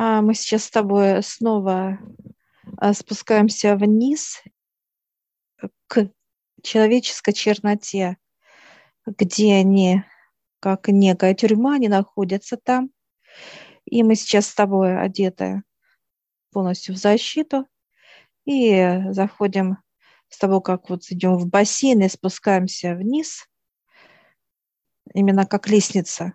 А 0.00 0.22
мы 0.22 0.34
сейчас 0.34 0.62
с 0.62 0.70
тобой 0.70 1.24
снова 1.24 1.98
а, 2.76 2.94
спускаемся 2.94 3.74
вниз 3.74 4.40
к 5.88 6.08
человеческой 6.62 7.32
черноте, 7.32 8.16
где 9.04 9.54
они, 9.54 10.04
как 10.60 10.86
некая 10.86 11.34
тюрьма, 11.34 11.74
они 11.74 11.88
находятся 11.88 12.56
там. 12.56 12.90
И 13.86 14.04
мы 14.04 14.14
сейчас 14.14 14.46
с 14.46 14.54
тобой 14.54 14.96
одеты 14.96 15.64
полностью 16.52 16.94
в 16.94 16.98
защиту 16.98 17.66
и 18.44 19.00
заходим 19.10 19.78
с 20.28 20.38
тобой, 20.38 20.62
как 20.62 20.90
вот 20.90 21.10
идем 21.10 21.36
в 21.38 21.48
бассейн 21.48 22.02
и 22.02 22.08
спускаемся 22.08 22.94
вниз, 22.94 23.48
именно 25.12 25.44
как 25.44 25.68
лестница 25.68 26.34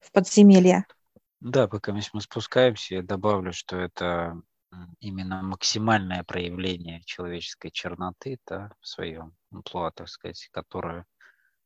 в 0.00 0.10
подземелье. 0.12 0.86
Да, 1.40 1.68
пока 1.68 1.92
мы 1.92 2.02
спускаемся, 2.02 2.96
я 2.96 3.02
добавлю, 3.02 3.52
что 3.52 3.76
это 3.76 4.40
именно 5.00 5.42
максимальное 5.42 6.24
проявление 6.24 7.02
человеческой 7.04 7.70
черноты 7.70 8.38
да, 8.46 8.72
в 8.80 8.86
своем 8.86 9.36
амплуа, 9.52 9.92
так 9.92 10.08
сказать, 10.08 10.48
которое 10.50 11.06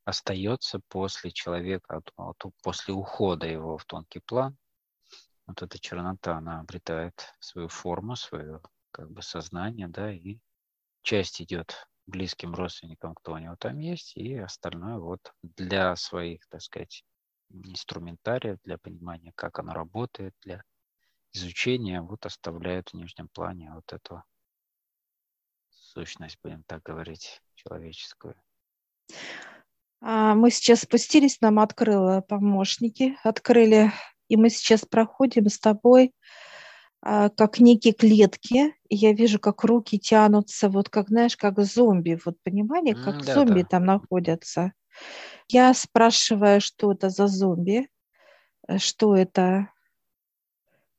остается 0.05 0.81
после 0.89 1.31
человека, 1.31 2.03
после 2.63 2.95
ухода 2.95 3.47
его 3.47 3.79
в 3.79 3.85
тонкий 3.87 4.21
план. 4.21 4.57
Вот 5.47 5.63
эта 5.63 5.79
чернота, 5.79 6.37
она 6.37 6.61
обретает 6.61 7.35
свою 7.41 7.69
форму, 7.69 8.15
свое 8.15 8.61
как 8.91 9.11
бы 9.11 9.23
сознание, 9.23 9.89
да, 9.89 10.13
и 10.13 10.39
часть 11.03 11.41
идет 11.41 11.89
близким 12.07 12.55
родственникам, 12.55 13.15
кто 13.15 13.33
у 13.33 13.39
него 13.39 13.57
там 13.57 13.79
есть, 13.79 14.17
и 14.17 14.37
остальное 14.37 14.99
вот 14.99 15.33
для 15.43 15.97
своих, 15.97 16.47
так 16.49 16.61
сказать, 16.61 17.05
инструментария 17.53 18.59
для 18.65 18.79
понимания, 18.79 19.33
как 19.35 19.59
оно 19.59 19.73
работает, 19.73 20.35
для 20.43 20.63
изучения, 21.33 22.01
вот 22.03 22.27
оставляют 22.27 22.91
в 22.91 22.95
нижнем 22.95 23.29
плане 23.29 23.73
вот 23.73 23.93
эту 23.93 24.23
сущность, 25.71 26.39
будем 26.43 26.63
так 26.65 26.83
говорить, 26.83 27.41
человеческую. 27.55 28.35
А, 30.01 30.35
мы 30.35 30.51
сейчас 30.51 30.81
спустились, 30.81 31.41
нам 31.41 31.59
открыла 31.59 32.23
помощники, 32.23 33.17
открыли, 33.23 33.93
и 34.29 34.37
мы 34.37 34.51
сейчас 34.51 34.85
проходим 34.85 35.49
с 35.49 35.59
тобой 35.59 36.13
а, 37.01 37.31
как 37.31 37.59
некие 37.59 37.93
клетки, 37.93 38.75
и 38.89 38.97
я 38.97 39.13
вижу, 39.13 39.39
как 39.39 39.65
руки 39.65 39.99
тянутся, 39.99 40.69
вот 40.69 40.89
как, 40.89 41.09
знаешь, 41.09 41.37
как 41.37 41.61
зомби, 41.61 42.19
вот 42.25 42.37
понимание, 42.43 42.95
как 42.95 43.25
да, 43.25 43.35
зомби 43.35 43.63
да. 43.63 43.69
там 43.69 43.85
находятся. 43.85 44.73
Я 45.49 45.75
спрашиваю, 45.75 46.61
что 46.61 46.93
это 46.93 47.11
за 47.11 47.27
зомби, 47.27 47.89
э, 48.69 48.79
что 48.79 49.17
это 49.17 49.69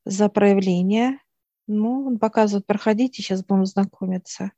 за 0.06 0.30
проявление. 0.30 1.20
Ну, 1.68 2.08
он 2.08 2.20
показывает, 2.20 2.68
проходите, 2.68 3.22
сейчас 3.22 3.44
будем 3.44 3.66
знакомиться. 3.66 4.52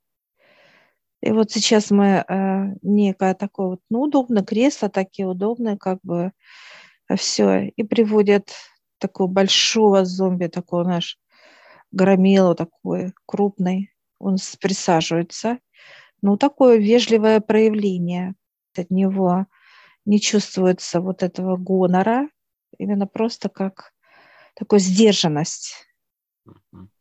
И 1.22 1.32
вот 1.32 1.52
сейчас 1.52 1.92
мы 1.92 2.24
э, 2.28 2.76
некое 2.82 3.34
такое 3.36 3.68
вот, 3.68 3.80
ну, 3.90 4.02
удобное 4.02 4.44
кресло, 4.44 4.90
такие 4.90 5.28
удобные, 5.28 5.78
как 5.78 6.00
бы 6.04 6.32
э, 7.10 7.16
все. 7.16 7.70
И 7.76 7.84
приводят 7.84 8.52
такого 9.00 9.28
большого 9.28 10.06
зомби, 10.06 10.48
такого, 10.48 10.84
знаешь, 10.84 11.20
громилу 11.92 12.56
такой 12.56 13.14
крупный. 13.26 13.92
Он 14.20 14.38
присаживается. 14.60 15.60
Ну, 16.22 16.38
такое 16.38 16.78
вежливое 16.78 17.40
проявление 17.40 18.36
от 18.80 18.90
него 18.92 19.48
не 20.06 20.20
чувствуется 20.20 21.02
вот 21.02 21.24
этого 21.24 21.58
гонора, 21.58 22.30
именно 22.78 23.08
просто 23.08 23.50
как 23.50 23.94
такой 24.56 24.80
сдержанность. 24.80 25.88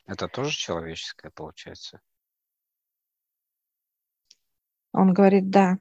Это 0.06 0.28
тоже 0.28 0.56
человеческое 0.56 1.30
получается? 1.30 2.00
Он 4.92 5.13
говорит, 5.13 5.51
да. 5.51 5.79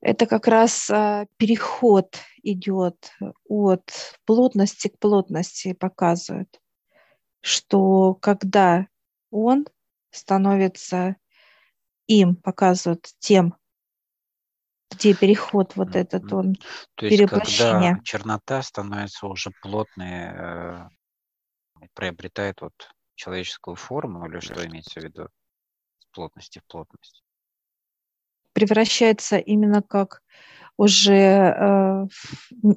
Это 0.00 0.26
как 0.26 0.48
раз 0.48 0.90
а, 0.90 1.26
переход 1.38 2.18
идет 2.42 3.12
от 3.48 4.16
плотности 4.26 4.88
к 4.88 4.98
плотности, 4.98 5.72
показывает, 5.72 6.60
что 7.40 8.14
когда 8.14 8.86
он 9.30 9.66
становится 10.10 11.16
им, 12.06 12.36
показывает 12.36 13.08
тем, 13.18 13.56
где 14.90 15.14
переход 15.14 15.76
вот 15.76 15.96
этот, 15.96 16.32
он 16.32 16.56
То 16.94 17.06
есть, 17.06 17.28
когда 17.28 17.98
чернота 18.04 18.62
становится 18.62 19.26
уже 19.26 19.50
плотной, 19.62 20.30
э, 20.32 20.88
приобретает 21.94 22.60
вот 22.60 22.72
человеческую 23.14 23.76
форму, 23.76 24.26
или 24.26 24.40
что 24.40 24.66
имеется 24.66 25.00
в 25.00 25.04
виду 25.04 25.28
с 25.98 26.06
плотности 26.12 26.60
в 26.60 26.66
плотность? 26.70 27.22
Превращается 28.52 29.38
именно 29.38 29.82
как 29.82 30.22
уже 30.76 31.12
э, 31.12 32.06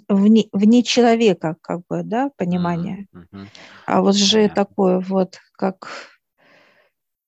вне, 0.07 0.49
вне 0.51 0.83
человека, 0.83 1.55
как 1.61 1.81
бы, 1.87 2.03
да, 2.03 2.29
понимание. 2.37 3.07
Mm-hmm. 3.13 3.47
А 3.85 4.01
вот 4.01 4.15
же 4.15 4.37
Понятно. 4.37 4.55
такое 4.55 4.99
вот, 4.99 5.39
как 5.53 5.87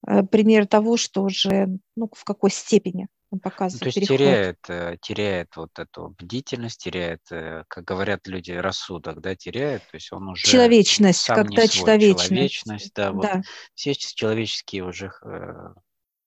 э, 0.06 0.23
пример 0.23 0.68
того, 0.68 0.97
что 0.97 1.23
уже, 1.23 1.79
ну, 1.95 2.09
в 2.13 2.23
какой 2.23 2.51
степени 2.51 3.07
он 3.31 3.40
показывает. 3.40 3.81
То 3.81 3.85
есть 3.88 3.95
переход. 3.95 4.17
теряет, 4.17 4.69
э, 4.69 4.97
теряет 5.01 5.56
вот 5.56 5.78
эту 5.78 6.16
бдительность, 6.17 6.84
теряет, 6.84 7.22
э, 7.31 7.63
как 7.67 7.84
говорят 7.84 8.28
люди, 8.28 8.51
рассудок, 8.51 9.22
да, 9.22 9.35
теряет, 9.35 9.84
то 9.84 9.95
есть 9.95 10.12
он 10.12 10.29
уже 10.29 10.47
человечность, 10.47 11.22
сам 11.22 11.35
когда 11.35 11.68
человечность, 11.68 12.28
человечность, 12.28 12.94
да, 12.95 13.12
вот 13.12 13.23
да. 13.23 13.41
все 13.75 13.94
человеческие 13.94 14.84
уже, 14.84 15.12
э, 15.23 15.73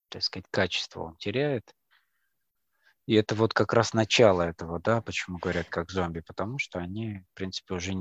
так 0.08 0.22
сказать, 0.22 0.46
качества 0.50 1.02
он 1.02 1.16
теряет. 1.16 1.64
И 3.06 3.14
это 3.14 3.34
вот 3.34 3.52
как 3.52 3.72
раз 3.72 3.94
начало 3.94 4.42
этого, 4.42 4.78
да, 4.78 5.02
почему 5.02 5.38
говорят 5.38 5.68
как 5.68 5.90
зомби, 5.90 6.20
потому 6.20 6.58
что 6.58 6.78
они, 6.78 7.24
в 7.32 7.34
принципе, 7.34 7.74
уже 7.74 7.94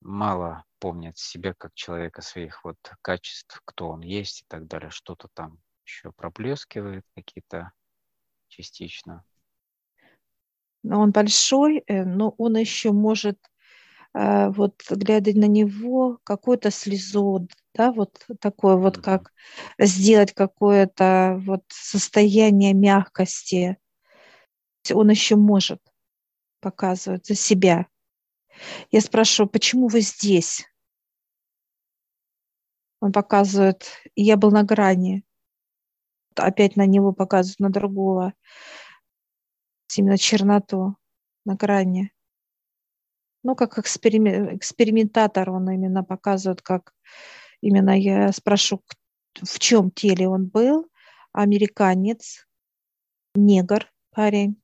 мало 0.00 0.64
помнят 0.80 1.16
себя 1.18 1.54
как 1.54 1.72
человека, 1.74 2.20
своих 2.20 2.64
вот 2.64 2.78
качеств, 3.00 3.60
кто 3.64 3.90
он 3.90 4.00
есть 4.00 4.42
и 4.42 4.44
так 4.48 4.66
далее, 4.66 4.90
что-то 4.90 5.28
там 5.34 5.58
еще 5.84 6.10
проблескивает, 6.10 7.04
какие-то 7.14 7.70
частично. 8.50 9.24
Он 10.84 11.10
большой, 11.10 11.82
э, 11.86 12.04
но 12.04 12.34
он 12.38 12.56
еще 12.56 12.92
может, 12.92 13.38
э, 14.14 14.48
вот 14.50 14.82
глядя 14.90 15.38
на 15.38 15.46
него, 15.46 16.18
какую-то 16.24 16.70
слезу, 16.70 17.48
да, 17.74 17.92
вот 17.92 18.26
такое 18.40 18.76
вот 18.76 18.98
mm-hmm. 18.98 19.02
как 19.02 19.32
сделать 19.78 20.32
какое-то 20.32 21.40
вот 21.44 21.64
состояние 21.68 22.74
мягкости. 22.74 23.78
Он 24.92 25.10
еще 25.10 25.36
может 25.36 25.80
показывать 26.60 27.26
за 27.26 27.34
себя. 27.34 27.86
Я 28.90 29.00
спрашиваю, 29.00 29.48
почему 29.48 29.88
вы 29.88 30.00
здесь? 30.00 30.66
Он 33.00 33.12
показывает, 33.12 33.86
я 34.14 34.36
был 34.36 34.50
на 34.50 34.62
грани 34.62 35.24
опять 36.36 36.76
на 36.76 36.86
него 36.86 37.12
показывают, 37.12 37.60
на 37.60 37.70
другого. 37.70 38.34
Именно 39.96 40.18
черноту 40.18 40.96
на 41.44 41.56
грани. 41.56 42.12
Ну, 43.42 43.56
как 43.56 43.78
эксперимент, 43.78 44.52
экспериментатор 44.52 45.50
он 45.50 45.70
именно 45.70 46.04
показывает, 46.04 46.62
как 46.62 46.92
именно 47.60 47.98
я 47.98 48.32
спрошу, 48.32 48.82
в 49.42 49.58
чем 49.58 49.90
теле 49.90 50.28
он 50.28 50.46
был. 50.46 50.88
Американец, 51.32 52.46
негр, 53.34 53.90
парень. 54.10 54.60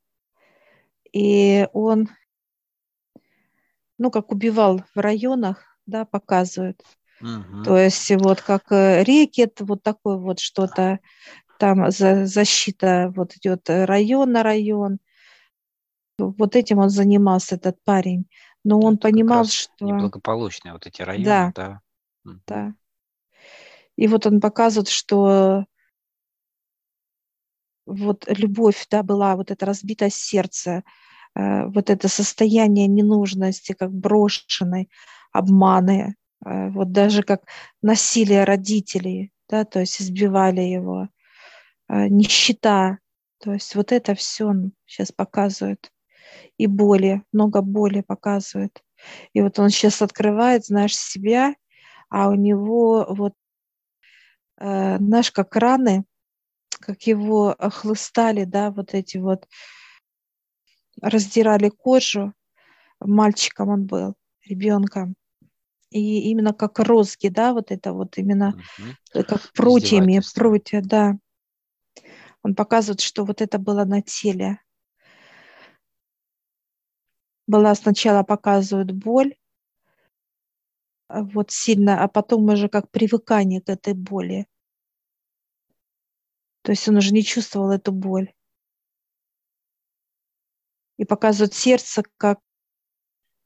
И 1.12 1.66
он, 1.72 2.10
ну, 3.98 4.10
как 4.10 4.32
убивал 4.32 4.82
в 4.94 4.98
районах, 4.98 5.64
да, 5.86 6.04
показывает. 6.04 6.82
Угу. 7.20 7.62
То 7.64 7.78
есть 7.78 8.10
вот 8.10 8.42
как 8.42 8.70
э, 8.70 9.02
рекет, 9.02 9.60
вот 9.60 9.82
такое 9.82 10.16
вот 10.16 10.38
что-то, 10.38 11.00
там 11.58 11.90
за, 11.90 12.26
защита 12.26 13.12
вот 13.14 13.36
идет 13.36 13.68
э, 13.70 13.84
район 13.84 14.32
на 14.32 14.42
район. 14.42 14.98
Вот 16.18 16.56
этим 16.56 16.78
он 16.78 16.88
занимался, 16.88 17.56
этот 17.56 17.82
парень. 17.84 18.28
Но 18.64 18.80
он 18.80 18.94
Это 18.94 19.02
понимал, 19.02 19.44
что... 19.44 19.86
Неблагополучные 19.86 20.72
вот 20.72 20.86
эти 20.86 21.02
районы, 21.02 21.24
да. 21.24 21.52
Да. 21.54 21.80
да. 22.46 22.74
И 23.96 24.08
вот 24.08 24.26
он 24.26 24.40
показывает, 24.40 24.88
что 24.88 25.64
вот 27.86 28.24
любовь, 28.26 28.86
да, 28.90 29.02
была, 29.02 29.36
вот 29.36 29.50
это 29.50 29.64
разбитое 29.64 30.10
сердце, 30.10 30.82
э, 31.34 31.66
вот 31.66 31.88
это 31.88 32.08
состояние 32.08 32.88
ненужности, 32.88 33.72
как 33.72 33.92
брошенной, 33.92 34.90
обманы, 35.32 36.16
э, 36.44 36.68
вот 36.70 36.92
даже 36.92 37.22
как 37.22 37.42
насилие 37.82 38.44
родителей, 38.44 39.32
да, 39.48 39.64
то 39.64 39.80
есть 39.80 40.02
избивали 40.02 40.60
его. 40.60 41.08
А, 41.88 42.08
нищета. 42.08 42.98
То 43.38 43.52
есть 43.52 43.74
вот 43.74 43.92
это 43.92 44.14
все 44.14 44.46
он 44.46 44.72
сейчас 44.86 45.12
показывает. 45.12 45.90
И 46.58 46.66
боли, 46.66 47.22
много 47.32 47.62
боли 47.62 48.00
показывает. 48.00 48.82
И 49.32 49.40
вот 49.40 49.58
он 49.58 49.70
сейчас 49.70 50.02
открывает, 50.02 50.64
знаешь, 50.64 50.96
себя, 50.96 51.54
а 52.08 52.28
у 52.28 52.34
него 52.34 53.06
вот, 53.08 53.34
э, 54.58 54.96
знаешь, 54.98 55.30
как 55.30 55.54
раны, 55.54 56.04
как 56.80 57.02
его 57.02 57.54
хлыстали, 57.58 58.44
да, 58.44 58.70
вот 58.70 58.94
эти 58.94 59.18
вот, 59.18 59.46
раздирали 61.00 61.68
кожу. 61.68 62.32
Мальчиком 63.00 63.68
он 63.68 63.86
был, 63.86 64.14
ребенком. 64.44 65.14
И 65.90 66.30
именно 66.30 66.52
как 66.52 66.78
розги, 66.80 67.28
да, 67.28 67.52
вот 67.52 67.70
это 67.70 67.92
вот 67.92 68.18
именно 68.18 68.60
угу. 68.78 69.24
как 69.24 69.52
прутьями, 69.52 70.20
прутья, 70.34 70.80
да. 70.82 71.16
Он 72.46 72.54
показывает, 72.54 73.00
что 73.00 73.24
вот 73.24 73.42
это 73.42 73.58
было 73.58 73.84
на 73.84 74.02
теле. 74.02 74.60
Была 77.48 77.74
сначала 77.74 78.22
показывают 78.22 78.92
боль, 78.92 79.34
а 81.08 81.24
вот 81.24 81.50
сильно, 81.50 82.04
а 82.04 82.06
потом 82.06 82.48
уже 82.48 82.68
как 82.68 82.88
привыкание 82.92 83.60
к 83.60 83.68
этой 83.68 83.94
боли. 83.94 84.46
То 86.62 86.70
есть 86.70 86.86
он 86.88 86.98
уже 86.98 87.12
не 87.12 87.24
чувствовал 87.24 87.72
эту 87.72 87.90
боль. 87.90 88.32
И 90.98 91.04
показывают 91.04 91.52
сердце 91.52 92.04
как, 92.16 92.38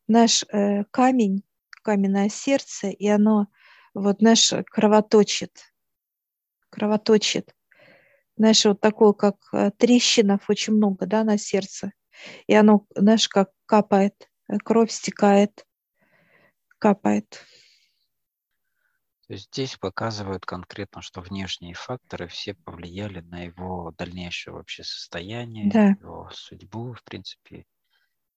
знаешь, 0.08 0.44
э, 0.52 0.84
камень, 0.90 1.42
каменное 1.82 2.28
сердце, 2.28 2.88
и 2.88 3.08
оно, 3.08 3.46
вот, 3.94 4.18
знаешь, 4.18 4.52
кровоточит. 4.70 5.72
Кровоточит. 6.68 7.54
Знаешь, 8.40 8.64
вот 8.64 8.80
такое, 8.80 9.12
как 9.12 9.36
э, 9.52 9.70
трещинов 9.76 10.48
очень 10.48 10.72
много, 10.72 11.04
да, 11.04 11.24
на 11.24 11.36
сердце. 11.36 11.92
И 12.46 12.54
оно, 12.54 12.86
знаешь, 12.96 13.28
как 13.28 13.50
капает, 13.66 14.30
э, 14.48 14.56
кровь 14.56 14.90
стекает, 14.90 15.66
капает. 16.78 17.44
То 19.26 19.34
есть 19.34 19.48
здесь 19.52 19.76
показывают 19.76 20.46
конкретно, 20.46 21.02
что 21.02 21.20
внешние 21.20 21.74
факторы 21.74 22.28
все 22.28 22.54
повлияли 22.54 23.20
на 23.20 23.42
его 23.42 23.92
дальнейшее 23.98 24.54
вообще 24.54 24.84
состояние, 24.84 25.70
да. 25.70 25.88
его 26.00 26.30
судьбу, 26.32 26.94
в 26.94 27.04
принципе, 27.04 27.66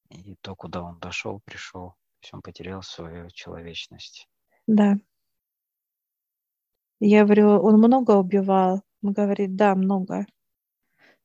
и 0.09 0.35
то, 0.41 0.53
куда 0.57 0.83
он 0.83 0.99
дошел, 0.99 1.39
пришел. 1.45 1.91
То 1.91 2.23
есть 2.23 2.33
он 2.33 2.41
потерял 2.41 2.83
свою 2.83 3.29
человечность. 3.29 4.27
Да. 4.67 4.97
Я 6.99 7.23
говорю, 7.23 7.51
он 7.51 7.77
много 7.77 8.17
убивал. 8.17 8.83
Он 9.03 9.13
говорит, 9.13 9.55
да, 9.55 9.75
много. 9.75 10.25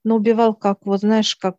Но 0.05 0.17
убивал 0.17 0.55
как, 0.55 0.85
вот 0.85 1.01
знаешь, 1.01 1.35
как 1.37 1.57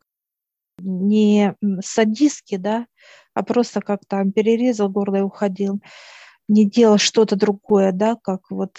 не 0.77 1.56
садистски, 1.81 2.57
да, 2.57 2.88
а 3.33 3.44
просто 3.44 3.81
как 3.81 4.01
там 4.07 4.31
перерезал 4.31 4.89
горло 4.89 5.18
и 5.18 5.21
уходил 5.21 5.81
не 6.50 6.66
делал 6.66 6.98
что-то 6.98 7.38
другое, 7.38 7.94
да, 7.94 8.18
как 8.21 8.50
вот 8.50 8.77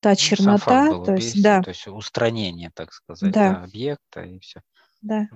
та 0.00 0.10
ну, 0.10 0.16
чернота, 0.16 1.04
то 1.04 1.14
есть, 1.14 1.42
да. 1.42 1.62
То 1.62 1.70
есть 1.70 1.86
устранение, 1.86 2.70
так 2.74 2.92
сказать, 2.92 3.32
да. 3.32 3.54
Да, 3.54 3.62
объекта 3.62 4.22
и 4.22 4.38
все. 4.40 4.60
Да. 5.00 5.28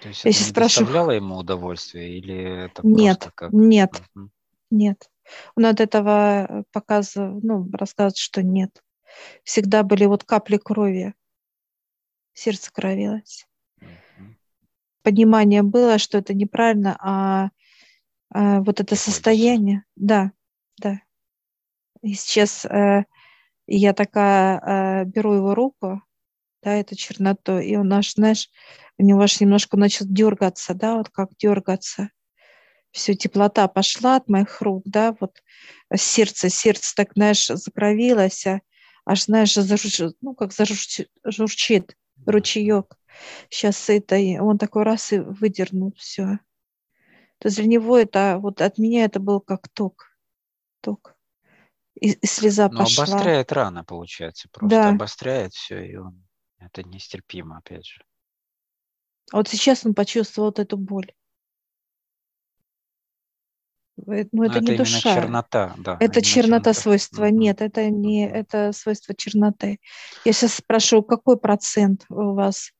То 0.00 0.08
есть 0.08 0.20
это 0.20 0.28
не 0.28 0.34
спрашиваю... 0.34 0.86
доставляло 0.86 1.10
ему 1.12 1.36
удовольствие 1.36 2.18
или 2.18 2.64
это 2.64 2.84
нет, 2.84 3.30
как... 3.34 3.52
Нет, 3.52 4.02
угу. 4.14 4.30
нет. 4.70 5.08
Он 5.54 5.66
от 5.66 5.80
этого 5.80 6.64
показывает, 6.72 7.44
ну, 7.44 7.68
рассказывает, 7.72 8.16
что 8.16 8.42
нет. 8.42 8.82
Всегда 9.42 9.82
были 9.82 10.04
вот 10.06 10.24
капли 10.24 10.56
крови. 10.56 11.14
Сердце 12.32 12.72
кровилось. 12.72 13.46
Понимание 15.02 15.62
было, 15.62 15.98
что 15.98 16.18
это 16.18 16.34
неправильно, 16.34 16.96
а 17.00 17.50
а, 18.34 18.60
вот 18.60 18.80
это 18.80 18.96
состояние, 18.96 19.84
да, 19.94 20.32
да. 20.78 21.00
И 22.02 22.14
сейчас 22.14 22.64
э, 22.64 23.04
я 23.68 23.92
такая 23.94 24.58
э, 24.58 25.04
беру 25.04 25.34
его 25.34 25.54
руку, 25.54 26.02
да, 26.62 26.74
эту 26.74 26.96
черноту, 26.96 27.58
и 27.58 27.76
он 27.76 27.86
наш, 27.86 28.14
знаешь, 28.14 28.50
у 28.98 29.04
него 29.04 29.20
аж 29.22 29.40
немножко 29.40 29.76
начал 29.76 30.06
дергаться, 30.08 30.74
да, 30.74 30.96
вот 30.96 31.10
как 31.10 31.30
дергаться. 31.36 32.10
Все, 32.90 33.14
теплота 33.14 33.68
пошла 33.68 34.16
от 34.16 34.28
моих 34.28 34.60
рук, 34.60 34.82
да, 34.84 35.16
вот 35.20 35.40
сердце, 35.94 36.48
сердце 36.48 36.92
так, 36.96 37.12
знаешь, 37.14 37.46
закровилось, 37.46 38.46
а 38.46 38.60
аж, 39.04 39.24
знаешь, 39.24 39.54
зажурчит, 39.54 40.16
ну, 40.20 40.34
как 40.34 40.52
зажурчит, 40.52 41.10
журчит 41.24 41.96
ручеек. 42.26 42.96
Сейчас 43.48 43.88
это, 43.90 44.16
он 44.42 44.58
такой 44.58 44.82
раз 44.82 45.12
и 45.12 45.18
выдернул 45.18 45.92
все 45.96 46.38
то 47.44 47.50
для 47.50 47.66
него 47.66 47.98
это, 47.98 48.38
вот 48.40 48.62
от 48.62 48.78
меня 48.78 49.04
это 49.04 49.20
был 49.20 49.38
как 49.38 49.68
ток. 49.68 50.10
Ток. 50.80 51.14
И, 52.00 52.12
и 52.12 52.26
слеза 52.26 52.70
Но 52.70 52.80
пошла. 52.80 53.04
обостряет 53.04 53.52
рано, 53.52 53.84
получается. 53.84 54.48
Просто 54.50 54.70
да. 54.70 54.88
обостряет 54.88 55.52
все, 55.52 55.84
и 55.84 55.96
он 55.96 56.26
это 56.58 56.82
нестерпимо, 56.82 57.58
опять 57.58 57.86
же. 57.86 58.02
А 59.30 59.36
вот 59.36 59.48
сейчас 59.48 59.84
он 59.84 59.94
почувствовал 59.94 60.48
вот 60.48 60.58
эту 60.58 60.78
боль. 60.78 61.12
Э, 63.98 64.24
ну, 64.32 64.44
это, 64.44 64.58
это 64.58 64.72
не 64.72 64.76
душа. 64.76 65.14
чернота, 65.14 65.74
да. 65.78 65.96
Это 66.00 66.20
чернота, 66.20 66.72
чернота 66.72 66.74
свойства. 66.74 67.24
Mm-hmm. 67.24 67.32
Нет, 67.32 67.62
это 67.62 67.90
не 67.90 68.28
это 68.28 68.72
свойство 68.72 69.14
черноты. 69.14 69.78
Я 70.24 70.32
сейчас 70.32 70.54
спрашиваю, 70.54 71.04
какой 71.04 71.38
процент 71.38 72.04
у 72.08 72.34
вас? 72.34 72.72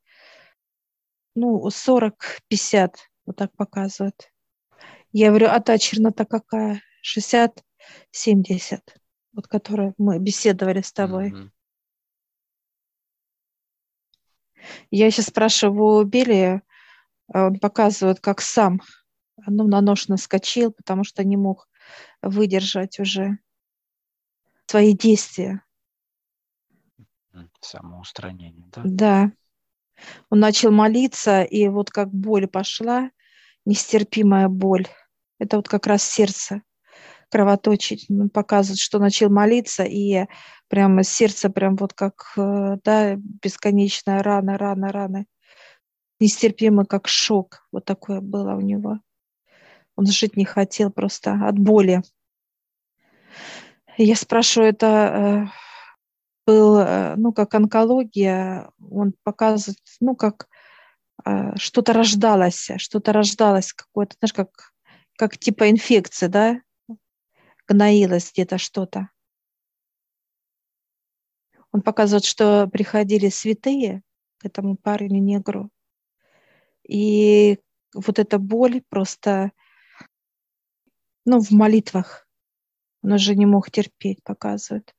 Ну, 1.35 1.67
40-50, 1.69 2.95
вот 3.27 3.37
так 3.37 3.53
показывает. 3.57 4.31
Я 5.13 5.29
говорю, 5.29 5.49
а 5.51 5.61
та 5.61 5.79
чернота 5.79 6.25
какая? 6.25 6.81
60, 7.03 7.63
70, 8.11 8.81
вот 9.33 9.47
которую 9.47 9.95
мы 9.99 10.19
беседовали 10.19 10.81
с 10.81 10.93
тобой. 10.93 11.31
Mm-hmm. 11.31 11.51
Я 14.91 15.11
сейчас 15.11 15.27
спрашиваю 15.27 16.01
у 16.01 16.05
Бели, 16.05 16.63
а 17.33 17.49
он 17.49 17.59
показывает, 17.59 18.21
как 18.21 18.41
сам 18.41 18.81
ну, 19.47 19.67
на 19.67 19.81
нож 19.81 20.09
наскочил, 20.09 20.73
потому 20.73 21.05
что 21.05 21.25
не 21.25 21.37
мог 21.37 21.69
выдержать 22.23 22.99
уже 22.99 23.39
свои 24.67 24.95
действия. 24.95 25.63
Самоустранение, 27.61 28.67
да? 28.73 28.83
Да. 28.85 29.33
Он 30.31 30.41
начал 30.41 30.71
молиться, 30.71 31.43
и 31.43 31.69
вот 31.69 31.91
как 31.91 32.13
боль 32.13 32.47
пошла, 32.47 33.11
нестерпимая 33.65 34.49
боль. 34.49 34.87
Это 35.39 35.57
вот 35.57 35.69
как 35.69 35.87
раз 35.87 36.03
сердце 36.03 36.63
кровоточить, 37.31 38.07
ну, 38.09 38.29
показывает, 38.29 38.79
что 38.79 38.99
начал 38.99 39.29
молиться, 39.29 39.83
и 39.83 40.27
прямо 40.69 41.03
сердце 41.03 41.51
прям 41.51 41.75
вот 41.77 41.93
как, 41.93 42.33
э, 42.37 42.77
да, 42.85 43.17
бесконечная 43.17 44.23
рана, 44.23 44.57
рана, 44.57 44.93
рана. 44.93 45.27
Нестерпимо, 46.21 46.85
как 46.85 47.09
шок. 47.09 47.67
Вот 47.73 47.85
такое 47.85 48.21
было 48.21 48.55
у 48.55 48.61
него. 48.61 49.01
Он 49.97 50.07
жить 50.07 50.37
не 50.37 50.45
хотел 50.45 50.91
просто 50.91 51.33
от 51.47 51.59
боли. 51.59 52.03
Я 53.97 54.17
спрашиваю, 54.17 54.71
это 54.71 54.87
э, 54.87 55.47
был, 56.47 56.79
э, 56.79 57.15
ну, 57.17 57.33
как 57.33 57.55
онкология, 57.55 58.71
он 58.91 59.15
показывает, 59.23 59.79
ну, 60.01 60.17
как 60.17 60.49
что-то 61.57 61.93
рождалось, 61.95 62.71
что-то 62.77 63.13
рождалось, 63.13 63.73
какое-то, 63.73 64.17
знаешь, 64.19 64.35
как 64.35 64.75
как 65.17 65.39
типа 65.39 65.71
инфекция, 65.71 66.29
да, 66.29 66.61
гноилось 67.67 68.33
где-то 68.33 68.59
что-то. 68.59 69.11
Он 71.73 71.83
показывает, 71.83 72.25
что 72.25 72.69
приходили 72.69 73.29
святые 73.29 74.03
к 74.39 74.47
этому 74.47 74.77
парню 74.77 75.21
негру. 75.21 75.71
И 76.87 77.59
вот 77.95 78.19
эта 78.19 78.39
боль 78.39 78.83
просто, 78.89 79.53
ну, 81.25 81.41
в 81.41 81.51
молитвах. 81.51 82.27
Он 83.03 83.13
уже 83.13 83.35
не 83.35 83.47
мог 83.47 83.71
терпеть, 83.71 84.23
показывает. 84.23 84.95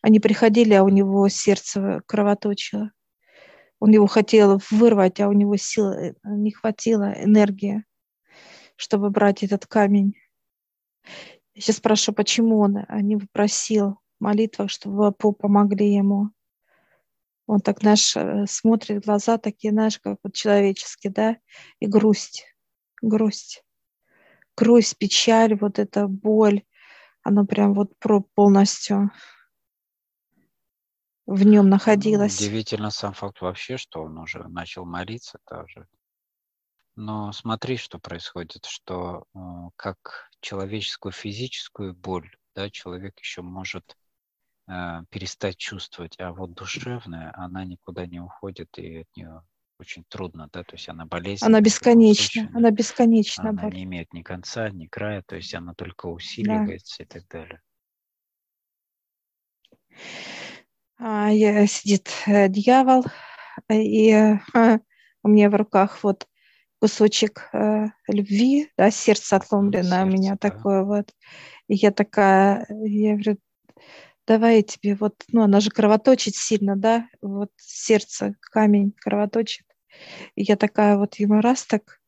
Они 0.00 0.20
приходили, 0.20 0.74
а 0.74 0.84
у 0.84 0.88
него 0.88 1.28
сердце 1.28 2.02
кровоточило. 2.06 2.92
Он 3.80 3.90
его 3.90 4.06
хотел 4.06 4.60
вырвать, 4.70 5.20
а 5.20 5.28
у 5.28 5.32
него 5.32 5.56
сил 5.56 5.92
не 6.24 6.52
хватило, 6.52 7.12
энергии 7.12 7.84
чтобы 8.80 9.10
брать 9.10 9.42
этот 9.42 9.66
камень. 9.66 10.14
Я 11.54 11.60
сейчас 11.60 11.76
спрашиваю, 11.76 12.16
почему 12.16 12.60
он 12.60 12.78
не 13.02 13.18
просил 13.18 13.98
в 14.18 14.24
молитвах, 14.24 14.70
чтобы 14.70 15.12
помогли 15.12 15.92
ему. 15.92 16.30
Он 17.46 17.60
так, 17.60 17.82
наш 17.82 18.16
э, 18.16 18.46
смотрит, 18.48 19.04
глаза 19.04 19.36
такие, 19.36 19.72
знаешь, 19.72 19.98
как 19.98 20.18
вот 20.22 20.32
человеческие, 20.34 21.12
да, 21.12 21.36
и 21.78 21.86
грусть, 21.86 22.46
грусть, 23.02 23.64
грусть, 24.56 24.98
печаль, 24.98 25.56
вот 25.56 25.78
эта 25.78 26.06
боль, 26.06 26.62
она 27.22 27.44
прям 27.44 27.74
вот 27.74 27.92
полностью 28.34 29.10
в 31.26 31.44
нем 31.44 31.68
находилась. 31.68 32.40
Удивительно 32.40 32.90
сам 32.90 33.12
факт 33.12 33.40
вообще, 33.40 33.76
что 33.76 34.02
он 34.02 34.18
уже 34.18 34.48
начал 34.48 34.84
молиться 34.84 35.38
тоже 35.46 35.86
Но 36.96 37.32
смотри, 37.32 37.76
что 37.76 37.98
происходит, 37.98 38.64
что 38.66 39.24
э, 39.34 39.38
как 39.76 40.28
человеческую 40.40 41.12
физическую 41.12 41.94
боль, 41.94 42.34
да, 42.56 42.68
человек 42.68 43.18
еще 43.20 43.42
может 43.42 43.96
э, 44.66 45.02
перестать 45.10 45.56
чувствовать, 45.56 46.18
а 46.18 46.32
вот 46.32 46.54
душевная, 46.54 47.32
она 47.36 47.64
никуда 47.64 48.06
не 48.06 48.18
уходит, 48.18 48.76
и 48.78 49.02
от 49.02 49.16
нее 49.16 49.44
очень 49.80 50.04
трудно, 50.08 50.48
да, 50.52 50.62
то 50.62 50.76
есть 50.76 50.88
она 50.88 51.06
болезнь. 51.06 51.44
Она 51.44 51.60
бесконечна, 51.60 52.50
она 52.54 52.70
бесконечна. 52.70 53.48
Она 53.50 53.62
боль. 53.62 53.74
не 53.74 53.84
имеет 53.84 54.12
ни 54.12 54.22
конца, 54.22 54.68
ни 54.68 54.86
края, 54.86 55.22
то 55.26 55.36
есть 55.36 55.54
она 55.54 55.74
только 55.74 56.06
усиливается 56.06 56.98
да. 56.98 57.04
и 57.04 57.06
так 57.06 57.28
далее. 57.28 57.60
А, 60.98 61.30
я, 61.30 61.66
сидит 61.66 62.10
э, 62.26 62.48
дьявол, 62.48 63.04
и 63.70 64.10
э, 64.10 64.38
у 65.22 65.28
меня 65.28 65.48
в 65.48 65.54
руках 65.54 66.02
вот 66.02 66.28
кусочек 66.78 67.48
э, 67.52 67.86
любви, 68.06 68.70
да, 68.76 68.90
сердце 68.90 69.36
отломлено 69.36 69.82
сердце, 69.82 70.02
у 70.02 70.06
меня 70.06 70.32
да. 70.32 70.50
такое 70.50 70.82
вот. 70.84 71.10
И 71.68 71.74
я 71.74 71.90
такая, 71.90 72.66
я 72.68 73.14
говорю, 73.14 73.38
давай 74.26 74.56
я 74.56 74.62
тебе 74.62 74.94
вот, 74.94 75.24
ну, 75.28 75.42
она 75.42 75.60
же 75.60 75.70
кровоточит 75.70 76.36
сильно, 76.36 76.76
да, 76.76 77.08
вот 77.22 77.50
сердце, 77.56 78.34
камень 78.40 78.92
кровоточит. 79.00 79.64
И 80.34 80.42
я 80.42 80.56
такая 80.56 80.96
вот 80.96 81.16
ему 81.16 81.40
раз 81.40 81.64
так 81.66 82.00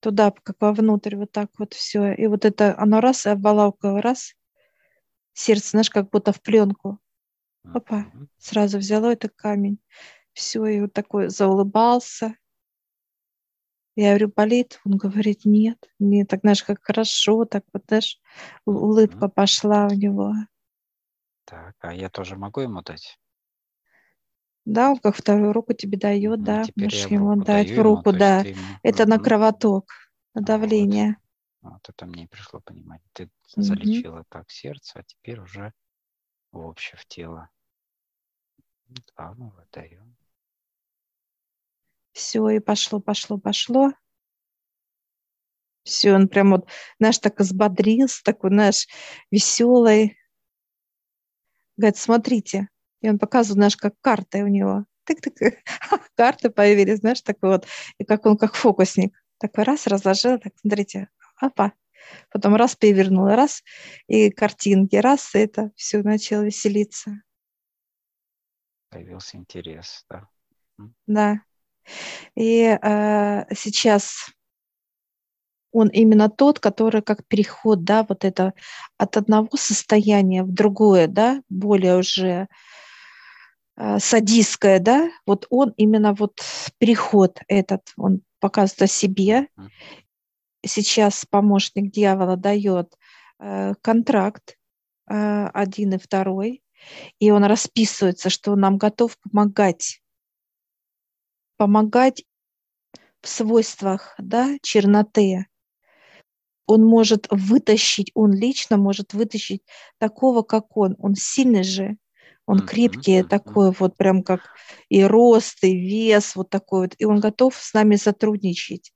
туда, 0.00 0.30
как 0.30 0.60
вовнутрь, 0.60 1.16
вот 1.16 1.32
так 1.32 1.50
вот 1.58 1.74
все. 1.74 2.12
И 2.12 2.26
вот 2.26 2.44
это, 2.44 2.78
оно 2.78 3.00
раз, 3.00 3.26
и 3.26 3.30
обволокало, 3.30 4.00
раз, 4.00 4.34
сердце, 5.32 5.70
знаешь, 5.70 5.90
как 5.90 6.10
будто 6.10 6.32
в 6.32 6.40
пленку. 6.40 6.98
Опа, 7.64 8.06
сразу 8.38 8.78
взяло 8.78 9.12
это 9.12 9.28
камень. 9.28 9.78
Все, 10.32 10.64
и 10.66 10.80
вот 10.80 10.92
такой 10.92 11.28
заулыбался. 11.28 12.36
Я 13.96 14.10
говорю, 14.10 14.32
болит? 14.34 14.80
Он 14.84 14.96
говорит, 14.96 15.44
нет. 15.44 15.90
Мне 15.98 16.24
так, 16.24 16.40
знаешь, 16.40 16.62
как 16.62 16.82
хорошо, 16.82 17.44
так 17.44 17.64
вот, 17.72 17.82
знаешь, 17.88 18.20
улыбка 18.64 19.28
пошла 19.28 19.86
у 19.86 19.94
него. 19.94 20.32
Так, 21.44 21.74
а 21.80 21.92
я 21.92 22.08
тоже 22.08 22.36
могу 22.36 22.60
ему 22.60 22.82
дать? 22.82 23.18
Да, 24.64 24.90
он 24.90 24.98
как 24.98 25.16
вторую 25.16 25.52
руку 25.52 25.72
тебе 25.72 25.96
дает, 25.96 26.40
mm-hmm. 26.40 26.44
да, 26.44 26.64
можешь 26.76 27.06
ему 27.06 27.36
дать 27.36 27.70
в 27.70 27.80
руку, 27.80 28.10
ему, 28.10 28.18
да. 28.18 28.40
Ему... 28.40 28.60
Это 28.82 29.06
на 29.06 29.18
кровоток, 29.18 29.90
на 30.34 30.42
давление. 30.42 31.16
Вот. 31.62 31.72
вот 31.72 31.88
это 31.88 32.06
мне 32.06 32.28
пришло 32.28 32.60
понимание. 32.60 33.08
Ты 33.14 33.24
mm-hmm. 33.24 33.62
залечила 33.62 34.24
так 34.28 34.50
сердце, 34.50 35.00
а 35.00 35.02
теперь 35.04 35.40
уже 35.40 35.72
в 36.52 36.58
общее 36.58 36.98
в 36.98 37.06
тело. 37.06 37.48
Да, 38.88 39.32
мы 39.36 39.50
выдаем. 39.50 40.16
Все, 42.12 42.48
и 42.48 42.58
пошло, 42.58 43.00
пошло, 43.00 43.38
пошло. 43.38 43.92
Все, 45.84 46.12
он 46.14 46.28
прям 46.28 46.50
вот, 46.50 46.68
знаешь, 46.98 47.18
так 47.18 47.38
взбодрился, 47.38 48.22
такой, 48.22 48.50
знаешь, 48.50 48.86
веселый. 49.30 50.18
Говорит, 51.76 51.96
смотрите. 51.96 52.68
И 53.00 53.08
он 53.08 53.18
показывает, 53.18 53.54
знаешь, 53.54 53.76
как 53.76 53.94
карты 54.00 54.42
у 54.42 54.48
него. 54.48 54.84
Тык-тык. 55.04 55.58
Карты 56.16 56.50
появились, 56.50 56.98
знаешь, 56.98 57.22
такой 57.22 57.50
вот. 57.50 57.66
И 57.98 58.04
как 58.04 58.26
он 58.26 58.36
как 58.36 58.54
фокусник. 58.54 59.16
Такой 59.38 59.64
раз 59.64 59.86
разложил, 59.86 60.38
так, 60.38 60.52
смотрите, 60.60 61.08
опа. 61.36 61.72
Потом 62.30 62.56
раз 62.56 62.76
перевернул, 62.76 63.26
раз, 63.28 63.62
и 64.06 64.30
картинки, 64.30 64.96
раз, 64.96 65.34
и 65.34 65.38
это 65.38 65.70
все 65.76 66.02
начало 66.02 66.42
веселиться. 66.42 67.22
Появился 68.90 69.36
интерес, 69.36 70.04
да. 70.08 70.28
Да. 71.06 71.40
И 72.34 72.62
э, 72.62 73.54
сейчас 73.54 74.30
он 75.72 75.88
именно 75.88 76.28
тот, 76.28 76.60
который 76.60 77.02
как 77.02 77.26
переход, 77.26 77.84
да, 77.84 78.04
вот 78.08 78.24
это 78.24 78.54
от 78.96 79.16
одного 79.16 79.48
состояния 79.56 80.42
в 80.42 80.52
другое, 80.52 81.06
да, 81.06 81.42
более 81.48 81.98
уже 81.98 82.48
садистское, 83.98 84.80
да, 84.80 85.08
вот 85.24 85.46
он 85.50 85.72
именно 85.76 86.12
вот 86.12 86.40
переход 86.78 87.38
этот, 87.46 87.92
он 87.96 88.22
показывает 88.40 88.82
о 88.82 88.86
себе. 88.88 89.48
Сейчас 90.66 91.24
помощник 91.24 91.92
дьявола 91.92 92.36
дает 92.36 92.96
э, 93.38 93.74
контракт 93.80 94.58
э, 95.08 95.46
один 95.54 95.94
и 95.94 95.98
второй, 95.98 96.62
и 97.20 97.30
он 97.30 97.44
расписывается, 97.44 98.30
что 98.30 98.52
он 98.52 98.60
нам 98.60 98.78
готов 98.78 99.16
помогать 99.18 100.00
помогать 101.58 102.24
в 103.20 103.28
свойствах 103.28 104.14
да, 104.18 104.56
черноты. 104.62 105.46
Он 106.66 106.84
может 106.84 107.26
вытащить, 107.30 108.10
он 108.14 108.32
лично 108.32 108.76
может 108.76 109.12
вытащить 109.12 109.62
такого, 109.98 110.42
как 110.42 110.76
он. 110.76 110.94
Он 110.98 111.14
сильный 111.14 111.64
же, 111.64 111.96
он 112.48 112.66
крепкий, 112.66 113.20
mm-hmm. 113.20 113.28
такой 113.28 113.72
вот 113.78 113.96
прям 113.98 114.22
как 114.22 114.40
и 114.88 115.04
рост, 115.04 115.62
и 115.62 115.76
вес, 115.76 116.34
вот 116.34 116.48
такой 116.48 116.80
вот. 116.80 116.94
И 116.96 117.04
он 117.04 117.20
готов 117.20 117.54
с 117.54 117.74
нами 117.74 117.96
сотрудничать, 117.96 118.94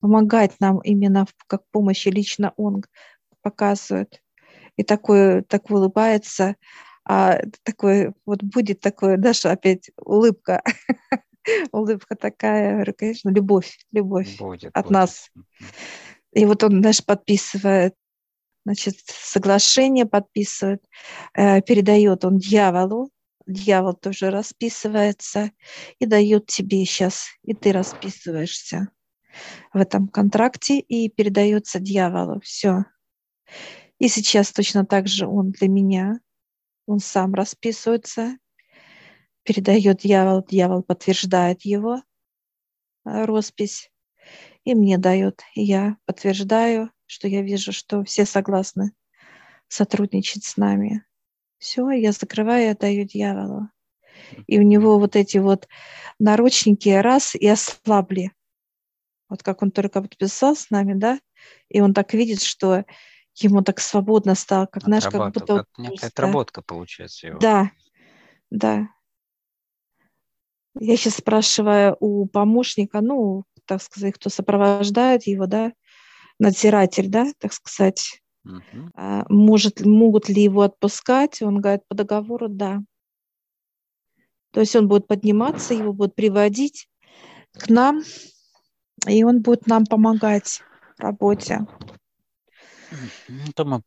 помогать 0.00 0.52
нам 0.60 0.80
именно 0.80 1.26
как 1.46 1.62
помощи 1.70 2.08
лично 2.08 2.52
он 2.58 2.82
показывает. 3.40 4.20
И 4.76 4.82
такой, 4.82 5.42
так 5.44 5.70
улыбается, 5.70 6.56
а 7.08 7.38
такой 7.62 8.12
вот 8.26 8.42
будет 8.42 8.80
такой, 8.80 9.16
даже 9.16 9.48
опять 9.48 9.90
улыбка 9.96 10.62
улыбка 11.72 12.16
такая, 12.16 12.84
конечно, 12.92 13.30
любовь, 13.30 13.78
любовь 13.92 14.36
будет, 14.38 14.70
от 14.74 14.84
будет. 14.84 14.90
нас. 14.92 15.30
И 16.34 16.44
вот 16.44 16.62
он, 16.64 16.80
знаешь, 16.80 17.02
подписывает, 17.02 17.94
значит, 18.64 18.96
соглашение 19.06 20.06
подписывает, 20.06 20.82
э, 21.34 21.60
передает 21.62 22.24
он 22.24 22.38
дьяволу, 22.38 23.10
дьявол 23.46 23.94
тоже 23.94 24.30
расписывается 24.30 25.50
и 25.98 26.06
дает 26.06 26.46
тебе 26.46 26.84
сейчас, 26.84 27.26
и 27.42 27.54
ты 27.54 27.72
расписываешься 27.72 28.88
в 29.72 29.78
этом 29.78 30.08
контракте 30.08 30.78
и 30.78 31.08
передается 31.08 31.80
дьяволу. 31.80 32.40
Все. 32.40 32.84
И 33.98 34.08
сейчас 34.08 34.52
точно 34.52 34.84
так 34.86 35.06
же 35.08 35.26
он 35.26 35.50
для 35.50 35.68
меня, 35.68 36.20
он 36.86 37.00
сам 37.00 37.34
расписывается, 37.34 38.38
передает 39.42 39.98
дьявол, 39.98 40.44
дьявол 40.44 40.82
подтверждает 40.82 41.62
его 41.62 42.02
э, 43.04 43.24
роспись 43.24 43.90
и 44.64 44.74
мне 44.74 44.98
дает. 44.98 45.42
И 45.54 45.62
я 45.62 45.96
подтверждаю, 46.06 46.90
что 47.06 47.28
я 47.28 47.42
вижу, 47.42 47.72
что 47.72 48.02
все 48.04 48.24
согласны 48.24 48.92
сотрудничать 49.68 50.44
с 50.44 50.56
нами. 50.56 51.04
Все, 51.58 51.90
я 51.90 52.12
закрываю 52.12 52.66
и 52.66 52.70
отдаю 52.70 53.04
дьяволу. 53.04 53.68
И 54.46 54.58
у 54.58 54.62
него 54.62 54.98
вот 54.98 55.16
эти 55.16 55.38
вот 55.38 55.68
наручники 56.18 56.88
раз 56.88 57.34
и 57.34 57.46
ослабли. 57.46 58.32
Вот 59.28 59.42
как 59.42 59.62
он 59.62 59.70
только 59.70 60.02
подписал 60.02 60.54
с 60.54 60.70
нами, 60.70 60.94
да, 60.94 61.18
и 61.68 61.80
он 61.80 61.94
так 61.94 62.14
видит, 62.14 62.42
что 62.42 62.84
ему 63.36 63.62
так 63.62 63.80
свободно 63.80 64.34
стало, 64.34 64.66
как, 64.66 64.84
знаешь, 64.84 65.04
как 65.04 65.32
будто... 65.32 65.66
Некая 65.76 66.06
отработка 66.08 66.62
получается 66.62 67.28
его. 67.28 67.38
Да, 67.38 67.70
да. 68.50 68.88
Я 70.78 70.96
сейчас 70.96 71.16
спрашиваю 71.16 71.96
у 72.00 72.26
помощника, 72.26 73.00
ну, 73.00 73.44
так 73.64 73.82
сказать, 73.82 74.14
кто 74.14 74.28
сопровождает 74.28 75.26
его, 75.26 75.46
да, 75.46 75.72
надзиратель, 76.38 77.08
да, 77.08 77.32
так 77.38 77.52
сказать, 77.52 78.22
uh-huh. 78.46 79.24
может, 79.28 79.84
могут 79.84 80.28
ли 80.28 80.42
его 80.42 80.62
отпускать? 80.62 81.42
Он 81.42 81.60
говорит, 81.60 81.82
по 81.88 81.94
договору, 81.94 82.48
да. 82.48 82.80
То 84.52 84.60
есть 84.60 84.76
он 84.76 84.88
будет 84.88 85.06
подниматься, 85.06 85.74
его 85.74 85.92
будут 85.92 86.14
приводить 86.14 86.88
к 87.52 87.68
нам, 87.68 88.02
и 89.08 89.24
он 89.24 89.42
будет 89.42 89.66
нам 89.66 89.84
помогать 89.84 90.62
в 90.96 91.00
работе. 91.00 91.66
Ну, 93.28 93.52
то 93.54 93.64
мы 93.64 93.82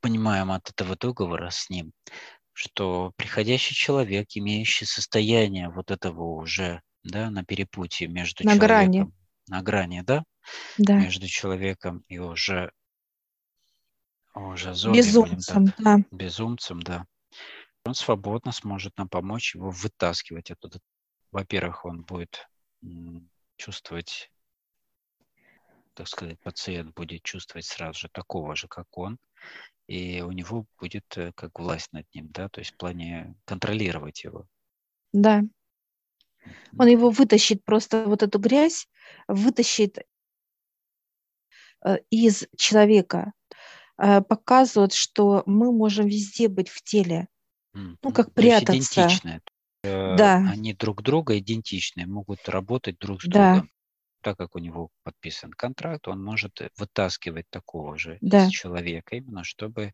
понимаем 0.00 0.52
от 0.52 0.70
этого 0.70 0.96
договора 0.96 1.50
с 1.50 1.68
ним, 1.68 1.92
что 2.52 3.12
приходящий 3.16 3.74
человек, 3.74 4.28
имеющий 4.34 4.84
состояние 4.84 5.68
вот 5.68 5.90
этого 5.90 6.22
уже, 6.22 6.82
да, 7.02 7.30
на 7.30 7.44
перепутье 7.44 8.06
между 8.06 8.44
на 8.44 8.54
человеком, 8.54 8.68
грани. 8.68 9.12
на 9.48 9.62
грани, 9.62 10.02
да, 10.02 10.24
да, 10.78 10.98
между 10.98 11.26
человеком 11.26 12.04
и 12.08 12.18
уже, 12.18 12.72
уже 14.34 14.74
зомби, 14.74 14.98
безумцем, 14.98 15.66
так, 15.66 15.74
да. 15.78 15.98
безумцем, 16.10 16.82
да, 16.82 17.06
он 17.84 17.94
свободно 17.94 18.52
сможет 18.52 18.96
нам 18.96 19.08
помочь 19.08 19.54
его 19.54 19.70
вытаскивать 19.70 20.50
оттуда. 20.50 20.78
Во-первых, 21.30 21.84
он 21.84 22.02
будет 22.02 22.48
чувствовать, 23.56 24.30
так 25.94 26.08
сказать, 26.08 26.38
пациент 26.40 26.94
будет 26.94 27.22
чувствовать 27.22 27.66
сразу 27.66 28.00
же 28.00 28.08
такого 28.08 28.54
же, 28.54 28.68
как 28.68 28.86
он, 28.96 29.18
и 29.86 30.20
у 30.20 30.30
него 30.30 30.66
будет 30.78 31.04
э, 31.16 31.32
как 31.34 31.58
власть 31.58 31.92
над 31.92 32.06
ним, 32.14 32.28
да, 32.30 32.48
то 32.48 32.60
есть 32.60 32.72
в 32.72 32.76
плане 32.76 33.34
контролировать 33.44 34.24
его. 34.24 34.46
Да. 35.12 35.42
Он 36.78 36.88
его 36.88 37.10
вытащит, 37.10 37.64
просто 37.64 38.04
вот 38.06 38.22
эту 38.22 38.38
грязь 38.38 38.88
вытащит 39.28 39.98
из 42.10 42.46
человека, 42.56 43.32
э, 43.98 44.20
показывает, 44.22 44.92
что 44.92 45.42
мы 45.46 45.72
можем 45.72 46.06
везде 46.06 46.48
быть 46.48 46.68
в 46.68 46.82
теле. 46.82 47.28
Ну, 47.74 47.96
как 48.12 48.32
прятаться. 48.34 48.72
есть 48.74 48.92
идентичные. 48.92 49.40
Э, 49.82 50.16
Да, 50.16 50.36
Они 50.36 50.74
друг 50.74 51.02
друга 51.02 51.38
идентичны, 51.38 52.06
могут 52.06 52.48
работать 52.48 52.98
друг 52.98 53.22
с 53.22 53.26
да, 53.26 53.54
другом. 53.54 53.70
Так 54.20 54.36
как 54.38 54.54
у 54.54 54.58
него 54.58 54.90
подписан 55.02 55.50
контракт, 55.52 56.06
он 56.06 56.22
может 56.22 56.60
э, 56.60 56.70
вытаскивать 56.76 57.46
такого 57.50 57.98
же 57.98 58.18
из 58.18 58.30
да. 58.30 58.50
человека, 58.50 59.16
именно 59.16 59.42
чтобы 59.42 59.92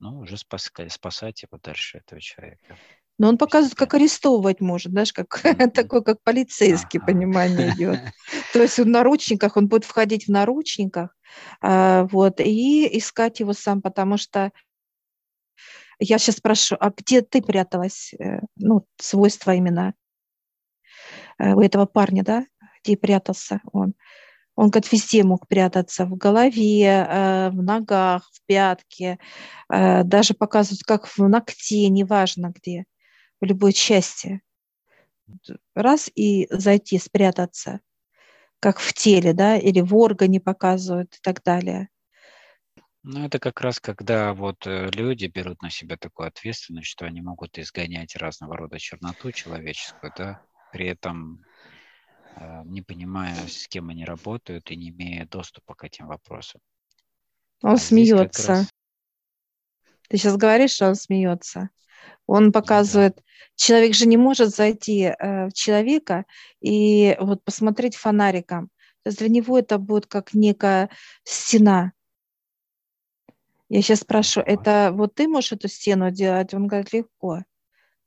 ну, 0.00 0.18
уже 0.18 0.36
спаска- 0.36 0.88
спасать 0.90 1.42
его 1.42 1.58
дальше, 1.62 1.98
этого 1.98 2.20
человека. 2.20 2.76
Но 3.18 3.28
он 3.28 3.36
показывает, 3.36 3.74
как 3.74 3.94
арестовывать 3.94 4.60
может, 4.60 4.92
знаешь, 4.92 5.12
как 5.12 5.40
Мгм. 5.44 5.70
такой, 5.72 6.04
как 6.04 6.22
полицейский, 6.22 7.00
понимание 7.00 7.70
идет. 7.70 7.98
То 8.52 8.62
есть 8.62 8.78
в 8.78 8.86
наручниках, 8.86 9.56
он 9.56 9.66
будет 9.66 9.84
входить 9.84 10.26
в 10.26 10.30
наручниках, 10.30 11.16
а, 11.60 12.04
вот, 12.04 12.40
и 12.40 12.98
искать 12.98 13.40
его 13.40 13.52
сам, 13.52 13.82
потому 13.82 14.16
что 14.16 14.52
я 15.98 16.18
сейчас 16.18 16.36
спрошу, 16.36 16.76
а 16.78 16.90
где 16.96 17.22
ты 17.22 17.42
пряталась? 17.42 18.14
Э, 18.20 18.40
Ну, 18.56 18.86
свойства 19.00 19.52
именно 19.54 19.94
э, 21.38 21.54
у 21.54 21.60
этого 21.60 21.86
парня, 21.86 22.22
да? 22.22 22.46
Где 22.84 22.96
прятался 22.96 23.60
он? 23.72 23.94
Он, 24.54 24.70
говорит, 24.70 24.92
везде 24.92 25.24
мог 25.24 25.48
прятаться, 25.48 26.04
в 26.04 26.16
голове, 26.16 26.84
э, 26.84 27.50
в 27.50 27.62
ногах, 27.62 28.28
в 28.32 28.44
пятке, 28.46 29.18
даже 29.68 30.34
показывают, 30.34 30.82
как 30.82 31.06
в 31.06 31.18
ногте, 31.18 31.88
неважно 31.88 32.52
где, 32.54 32.84
в 33.40 33.44
любой 33.44 33.72
части. 33.72 34.42
Раз 35.74 36.10
и 36.14 36.46
зайти, 36.50 36.98
спрятаться, 36.98 37.80
как 38.60 38.78
в 38.78 38.92
теле, 38.92 39.32
да, 39.32 39.56
или 39.56 39.80
в 39.80 39.94
органе 39.96 40.40
показывают 40.40 41.14
и 41.14 41.18
так 41.22 41.42
далее. 41.42 41.88
Ну, 43.04 43.24
это 43.24 43.38
как 43.38 43.60
раз 43.60 43.80
когда 43.80 44.34
вот 44.34 44.66
э, 44.66 44.90
люди 44.90 45.26
берут 45.26 45.62
на 45.62 45.70
себя 45.70 45.96
такую 45.96 46.28
ответственность, 46.28 46.88
что 46.88 47.06
они 47.06 47.22
могут 47.22 47.58
изгонять 47.58 48.16
разного 48.16 48.56
рода 48.56 48.78
черноту 48.78 49.32
человеческую, 49.32 50.12
да, 50.16 50.42
при 50.72 50.88
этом 50.88 51.42
э, 52.36 52.62
не 52.66 52.82
понимая, 52.82 53.36
с 53.46 53.66
кем 53.68 53.88
они 53.88 54.04
работают 54.04 54.70
и 54.70 54.76
не 54.76 54.90
имея 54.90 55.26
доступа 55.26 55.74
к 55.74 55.84
этим 55.84 56.06
вопросам. 56.06 56.60
Он 57.62 57.74
А 57.74 57.78
смеется. 57.78 58.48
раз 58.48 58.68
Ты 60.08 60.16
сейчас 60.16 60.36
говоришь, 60.36 60.72
что 60.72 60.88
он 60.88 60.94
смеется. 60.94 61.70
Он 62.26 62.52
показывает, 62.52 63.22
человек 63.56 63.94
же 63.94 64.06
не 64.06 64.16
может 64.16 64.54
зайти 64.54 65.02
э, 65.18 65.46
в 65.48 65.52
человека 65.52 66.24
и 66.60 67.16
вот 67.20 67.42
посмотреть 67.44 67.96
фонариком. 67.96 68.68
То 69.02 69.10
есть 69.10 69.18
для 69.18 69.28
него 69.28 69.58
это 69.58 69.78
будет 69.78 70.06
как 70.06 70.34
некая 70.34 70.90
стена. 71.24 71.92
Я 73.70 73.82
сейчас 73.82 74.00
спрашиваю, 74.00 74.48
это 74.48 74.90
вот 74.92 75.14
ты 75.14 75.28
можешь 75.28 75.52
эту 75.52 75.68
стену 75.68 76.10
делать? 76.10 76.54
Он 76.54 76.66
говорит, 76.66 76.92
легко. 76.92 77.44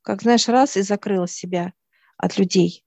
Как 0.02 0.22
знаешь, 0.22 0.48
раз 0.48 0.76
и 0.76 0.82
закрыл 0.82 1.26
себя 1.26 1.72
от 2.16 2.38
людей. 2.38 2.84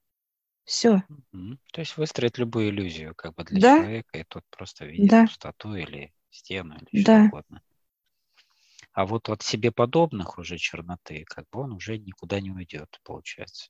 Все. 0.64 1.02
Мгм. 1.32 1.58
То 1.72 1.80
есть 1.80 1.96
выстроить 1.96 2.38
любую 2.38 2.70
иллюзию 2.70 3.14
как 3.14 3.34
бы 3.34 3.44
для 3.44 3.60
Да. 3.60 3.78
человека, 3.78 4.18
и 4.18 4.24
тот 4.24 4.44
просто 4.50 4.84
видит 4.86 5.10
Да. 5.10 5.24
пустоту 5.26 5.74
или 5.74 6.12
стену, 6.30 6.76
или 6.76 7.00
что 7.00 7.12
Да. 7.12 7.24
угодно. 7.26 7.62
А 8.96 9.04
вот 9.04 9.28
от 9.28 9.42
себе 9.42 9.70
подобных 9.70 10.38
уже 10.38 10.56
черноты, 10.56 11.26
как 11.28 11.44
бы 11.52 11.60
он 11.60 11.74
уже 11.74 11.98
никуда 11.98 12.40
не 12.40 12.50
уйдет, 12.50 12.98
получается. 13.04 13.68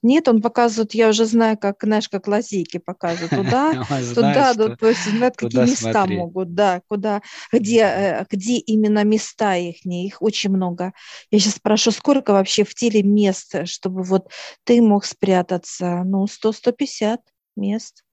Нет, 0.00 0.28
он 0.28 0.40
показывает, 0.40 0.94
я 0.94 1.08
уже 1.08 1.24
знаю, 1.24 1.58
как, 1.58 1.82
знаешь, 1.82 2.08
как 2.08 2.28
лазейки 2.28 2.78
показывают. 2.78 3.32
Туда, 3.32 3.72
туда, 4.14 4.54
да, 4.54 4.76
то 4.76 4.88
есть 4.88 5.04
знает, 5.10 5.36
какие 5.36 5.62
места 5.62 6.06
могут, 6.06 6.54
да, 6.54 6.82
куда, 6.86 7.20
где, 7.52 7.80
э, 7.80 8.24
где 8.30 8.58
именно 8.58 9.02
места 9.02 9.56
их, 9.56 9.84
их 9.84 10.22
очень 10.22 10.50
много. 10.50 10.92
Я 11.32 11.40
сейчас 11.40 11.56
спрошу, 11.56 11.90
сколько 11.90 12.32
вообще 12.32 12.62
в 12.62 12.72
теле 12.76 13.02
мест, 13.02 13.52
э, 13.56 13.66
чтобы 13.66 14.04
вот 14.04 14.30
ты 14.62 14.80
мог 14.80 15.04
спрятаться? 15.04 16.04
Ну, 16.04 16.28
100-150 16.28 17.18
мест, 17.56 18.04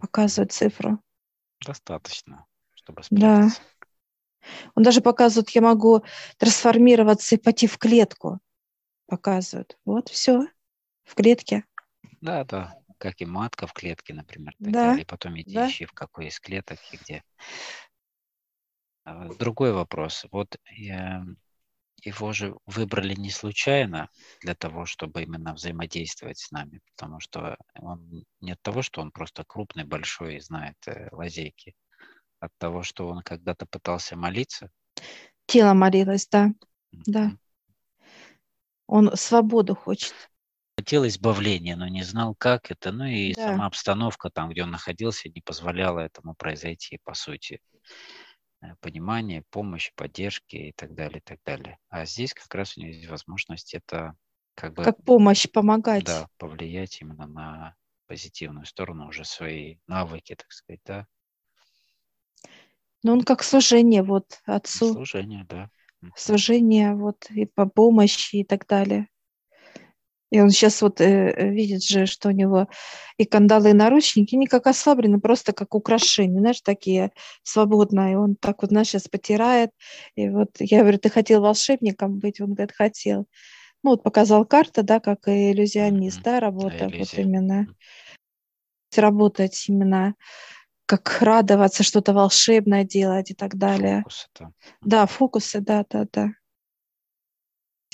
показывает 0.00 0.52
цифру. 0.52 1.00
Достаточно, 1.60 2.46
чтобы 2.76 3.02
Да. 3.10 3.50
Он 4.74 4.82
даже 4.82 5.00
показывает, 5.00 5.50
я 5.50 5.60
могу 5.60 6.02
трансформироваться 6.38 7.34
и 7.34 7.38
пойти 7.38 7.66
в 7.66 7.78
клетку. 7.78 8.38
Показывает. 9.06 9.78
Вот 9.84 10.08
все, 10.08 10.46
в 11.04 11.14
клетке. 11.14 11.64
Да, 12.20 12.44
да. 12.44 12.74
Как 12.98 13.20
и 13.20 13.26
матка 13.26 13.66
в 13.66 13.72
клетке, 13.72 14.14
например, 14.14 14.54
так 14.58 14.72
Да, 14.72 14.90
далее. 14.90 15.06
Потом 15.06 15.38
идти 15.40 15.54
да. 15.54 15.68
ищи, 15.68 15.84
в 15.84 15.92
какой 15.92 16.28
из 16.28 16.40
клеток 16.40 16.78
и 16.92 16.96
где. 16.96 17.22
А, 19.04 19.28
Другой 19.34 19.72
вопрос. 19.72 20.24
Вот 20.32 20.56
э, 20.80 21.20
его 22.02 22.32
же 22.32 22.54
выбрали 22.66 23.14
не 23.14 23.30
случайно 23.30 24.08
для 24.40 24.54
того, 24.54 24.86
чтобы 24.86 25.22
именно 25.22 25.54
взаимодействовать 25.54 26.38
с 26.38 26.50
нами, 26.50 26.80
потому 26.94 27.20
что 27.20 27.56
он 27.74 28.24
не 28.40 28.52
от 28.52 28.62
того, 28.62 28.82
что 28.82 29.00
он 29.00 29.10
просто 29.10 29.44
крупный, 29.44 29.84
большой 29.84 30.36
и 30.36 30.40
знает 30.40 30.76
э, 30.86 31.08
лазейки, 31.12 31.74
от 32.46 32.52
того, 32.58 32.82
что 32.82 33.08
он 33.08 33.22
когда-то 33.22 33.66
пытался 33.66 34.16
молиться. 34.16 34.70
Тело 35.46 35.74
молилось, 35.74 36.26
да. 36.28 36.50
Да. 37.06 37.24
Мгм. 37.26 37.38
Он 38.88 39.16
свободу 39.16 39.74
хочет. 39.74 40.14
Хотел 40.78 41.06
избавления, 41.06 41.76
но 41.76 41.88
не 41.88 42.02
знал, 42.02 42.34
как 42.34 42.70
это. 42.70 42.92
Ну 42.92 43.04
и 43.04 43.34
Да. 43.34 43.52
сама 43.52 43.66
обстановка 43.66 44.30
там, 44.30 44.50
где 44.50 44.62
он 44.62 44.70
находился, 44.70 45.28
не 45.28 45.40
позволяла 45.40 46.00
этому 46.00 46.34
произойти, 46.34 46.98
по 47.04 47.14
сути. 47.14 47.60
Э, 48.62 48.74
Понимание, 48.80 49.42
помощь, 49.50 49.92
поддержки 49.94 50.56
и 50.56 50.72
так 50.72 50.94
далее, 50.94 51.18
и 51.18 51.22
так 51.22 51.38
далее. 51.44 51.78
А 51.88 52.04
здесь 52.04 52.34
как 52.34 52.54
раз 52.54 52.76
у 52.76 52.80
него 52.80 52.92
есть 52.92 53.08
возможность 53.08 53.74
это 53.74 54.14
как 54.54 54.74
бы, 54.74 54.84
Как 54.84 55.02
помощь, 55.04 55.48
помогать. 55.50 56.06
да, 56.06 56.28
повлиять 56.38 57.00
именно 57.00 57.26
на 57.26 57.74
позитивную 58.06 58.66
сторону 58.66 59.08
уже 59.08 59.24
свои 59.24 59.78
навыки, 59.86 60.34
так 60.36 60.50
сказать, 60.52 60.80
да, 60.84 61.06
Но 63.02 63.12
он 63.12 63.22
как 63.22 63.42
служение 63.42 64.02
вот 64.02 64.40
отцу, 64.46 64.92
служение, 64.94 65.46
да. 65.48 65.70
Служение 66.16 66.94
вот 66.94 67.26
и 67.30 67.44
по 67.46 67.66
помощи 67.66 68.36
и 68.36 68.44
так 68.44 68.66
далее. 68.66 69.08
И 70.30 70.40
он 70.40 70.50
сейчас 70.50 70.82
вот 70.82 71.00
э, 71.00 71.30
э, 71.30 71.50
видит 71.50 71.84
же, 71.84 72.06
что 72.06 72.28
у 72.28 72.32
него 72.32 72.66
и 73.16 73.24
кандалы, 73.24 73.70
и 73.70 73.74
наручники 73.74 74.34
не 74.34 74.46
как 74.46 74.66
ослаблены, 74.66 75.20
просто 75.20 75.52
как 75.52 75.74
украшения, 75.74 76.40
знаешь, 76.40 76.60
такие 76.62 77.12
свободные. 77.44 78.12
И 78.12 78.16
он 78.16 78.34
так 78.34 78.62
вот, 78.62 78.70
знаешь, 78.70 78.88
сейчас 78.88 79.06
потирает. 79.08 79.70
И 80.16 80.28
вот 80.28 80.50
я 80.58 80.80
говорю, 80.80 80.98
ты 80.98 81.10
хотел 81.10 81.42
волшебником 81.42 82.18
быть? 82.18 82.40
Он 82.40 82.54
говорит, 82.54 82.74
хотел. 82.74 83.26
Ну 83.84 83.90
вот 83.90 84.02
показал 84.02 84.44
карта, 84.44 84.82
да, 84.82 84.98
как 84.98 85.28
и 85.28 85.52
иллюзионист, 85.52 86.16
Мгм. 86.16 86.24
да, 86.24 86.40
работа 86.40 86.86
вот 86.86 86.92
иллюзия. 86.92 87.22
именно. 87.22 87.68
Работать 88.96 89.64
именно, 89.68 90.14
как 90.86 91.18
радоваться, 91.20 91.82
что-то 91.82 92.14
волшебное 92.14 92.84
делать 92.84 93.30
и 93.30 93.34
так 93.34 93.56
далее. 93.56 93.98
Фокус 94.02 94.28
это. 94.34 94.52
Да, 94.82 95.06
фокусы, 95.06 95.60
да, 95.60 95.84
да, 95.90 96.06
да. 96.12 96.30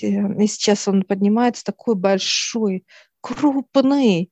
И 0.00 0.06
и 0.08 0.46
сейчас 0.46 0.88
он 0.88 1.02
поднимается 1.02 1.64
такой 1.64 1.94
большой, 1.94 2.84
крупный. 3.20 4.30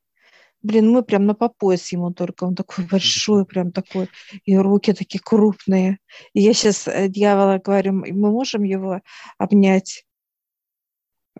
Блин, 0.62 0.90
мы 0.90 1.02
прям 1.02 1.24
на 1.24 1.34
по 1.34 1.48
пояс 1.48 1.90
ему 1.90 2.12
только. 2.12 2.44
Он 2.44 2.54
такой 2.54 2.84
большой, 2.84 3.44
прям 3.46 3.72
такой. 3.72 4.08
И 4.44 4.56
руки 4.56 4.92
такие 4.92 5.20
крупные. 5.20 5.98
И 6.34 6.42
я 6.42 6.52
сейчас 6.52 6.86
дьявола 7.08 7.58
говорю, 7.58 7.92
«М- 7.92 8.04
мы 8.20 8.30
можем 8.30 8.62
его 8.62 9.00
обнять? 9.38 10.04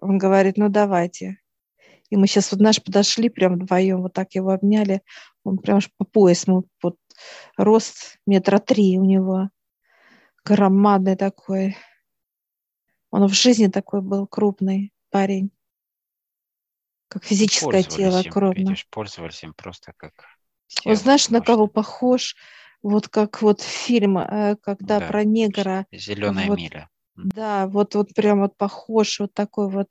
Он 0.01 0.17
говорит, 0.17 0.57
ну 0.57 0.71
давайте. 0.71 1.39
И 2.09 2.17
мы 2.17 2.27
сейчас 2.27 2.51
вот, 2.51 2.59
знаешь, 2.59 2.83
подошли 2.83 3.29
прям 3.29 3.55
вдвоем, 3.55 4.03
вот 4.03 4.13
так 4.13 4.35
его 4.35 4.51
обняли. 4.51 5.03
Он 5.45 5.59
прям 5.59 5.79
аж 5.79 5.91
по 5.97 6.05
пояс, 6.05 6.47
мы 6.47 6.63
вот 6.83 6.97
рост 7.57 8.19
метра 8.27 8.59
три 8.59 8.99
у 8.99 9.05
него. 9.05 9.51
Громадный 10.45 11.17
такой. 11.17 11.77
Он 13.11 13.27
в 13.27 13.33
жизни 13.35 13.67
такой 13.67 14.01
был 14.03 14.27
крупный 14.27 14.93
парень. 15.11 15.51
Как 17.09 17.25
физическое 17.25 17.83
тело 17.83 18.23
Пользовались 18.23 18.27
им, 18.27 18.33
крупно. 18.33 18.59
видишь, 18.59 18.87
пользовались 18.89 19.43
им 19.43 19.55
просто 19.55 19.93
как 19.97 20.13
Вот 20.85 20.97
знаешь, 20.97 21.29
на 21.29 21.41
кого 21.41 21.67
похож? 21.67 22.37
Вот 22.83 23.09
как 23.09 23.43
вот 23.43 23.61
фильм, 23.61 24.17
э, 24.19 24.57
когда 24.63 25.01
Да. 25.01 25.09
про 25.09 25.25
негра. 25.25 25.87
Зеленая 25.93 26.47
вот. 26.47 26.59
миля. 26.59 26.89
Да, 27.17 27.67
вот, 27.67 27.95
вот 27.95 28.15
прям 28.15 28.41
вот 28.41 28.57
похож, 28.57 29.21
вот 29.21 29.35
такой 29.35 29.69
вот 29.69 29.89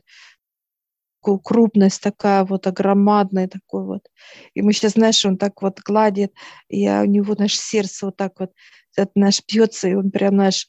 крупность 1.22 2.02
такая 2.02 2.46
вот, 2.46 2.68
огромадная 2.68 3.48
такой 3.48 3.86
вот. 3.86 4.08
И 4.54 4.62
мы 4.62 4.74
сейчас, 4.74 4.94
знаешь, 4.94 5.24
он 5.26 5.38
так 5.38 5.62
вот 5.62 5.80
гладит, 5.82 6.34
и 6.68 6.88
у 6.88 7.06
него, 7.06 7.36
знаешь, 7.36 7.60
сердце 7.60 8.08
вот 8.08 8.18
так 8.18 8.40
вот, 8.40 8.52
это, 8.96 9.12
знаешь, 9.16 9.42
бьется, 9.48 9.88
и 9.88 9.94
он 9.94 10.12
прям, 10.12 10.36
знаешь, 10.36 10.68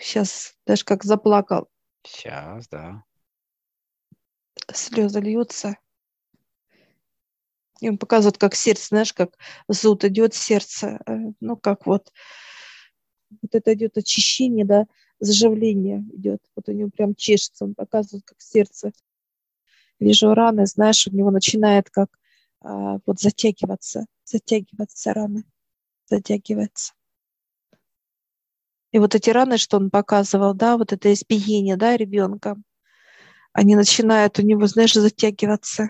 сейчас 0.00 0.54
даже 0.66 0.84
как 0.84 1.04
заплакал. 1.04 1.68
Сейчас, 2.04 2.68
да. 2.68 3.04
слезы 4.72 5.20
льются. 5.20 5.76
И 7.80 7.88
он 7.88 7.98
показывает, 7.98 8.38
как 8.38 8.54
сердце, 8.54 8.88
знаешь, 8.88 9.12
как 9.12 9.36
зуд 9.66 10.04
идет 10.04 10.34
сердце, 10.34 11.00
э, 11.04 11.16
ну, 11.40 11.56
как 11.56 11.86
вот, 11.86 12.12
вот 13.42 13.54
это 13.54 13.74
идет 13.74 13.96
очищение, 13.98 14.64
да, 14.64 14.86
заживление 15.18 16.04
идет. 16.12 16.40
Вот 16.54 16.68
у 16.68 16.72
него 16.72 16.90
прям 16.90 17.14
чешется, 17.16 17.64
он 17.64 17.74
показывает, 17.74 18.24
как 18.24 18.40
сердце. 18.40 18.92
Вижу 20.02 20.34
раны, 20.34 20.66
знаешь, 20.66 21.06
у 21.06 21.14
него 21.14 21.30
начинает 21.30 21.88
как 21.88 22.08
а, 22.60 22.98
вот 23.06 23.20
затягиваться, 23.20 24.06
затягиваться 24.24 25.14
раны, 25.14 25.44
затягивается. 26.06 26.92
И 28.90 28.98
вот 28.98 29.14
эти 29.14 29.30
раны, 29.30 29.58
что 29.58 29.76
он 29.76 29.90
показывал, 29.90 30.54
да, 30.54 30.76
вот 30.76 30.92
это 30.92 31.12
избиение, 31.12 31.76
да, 31.76 31.96
ребенка, 31.96 32.56
они 33.52 33.76
начинают 33.76 34.40
у 34.40 34.42
него, 34.42 34.66
знаешь, 34.66 34.92
затягиваться. 34.92 35.88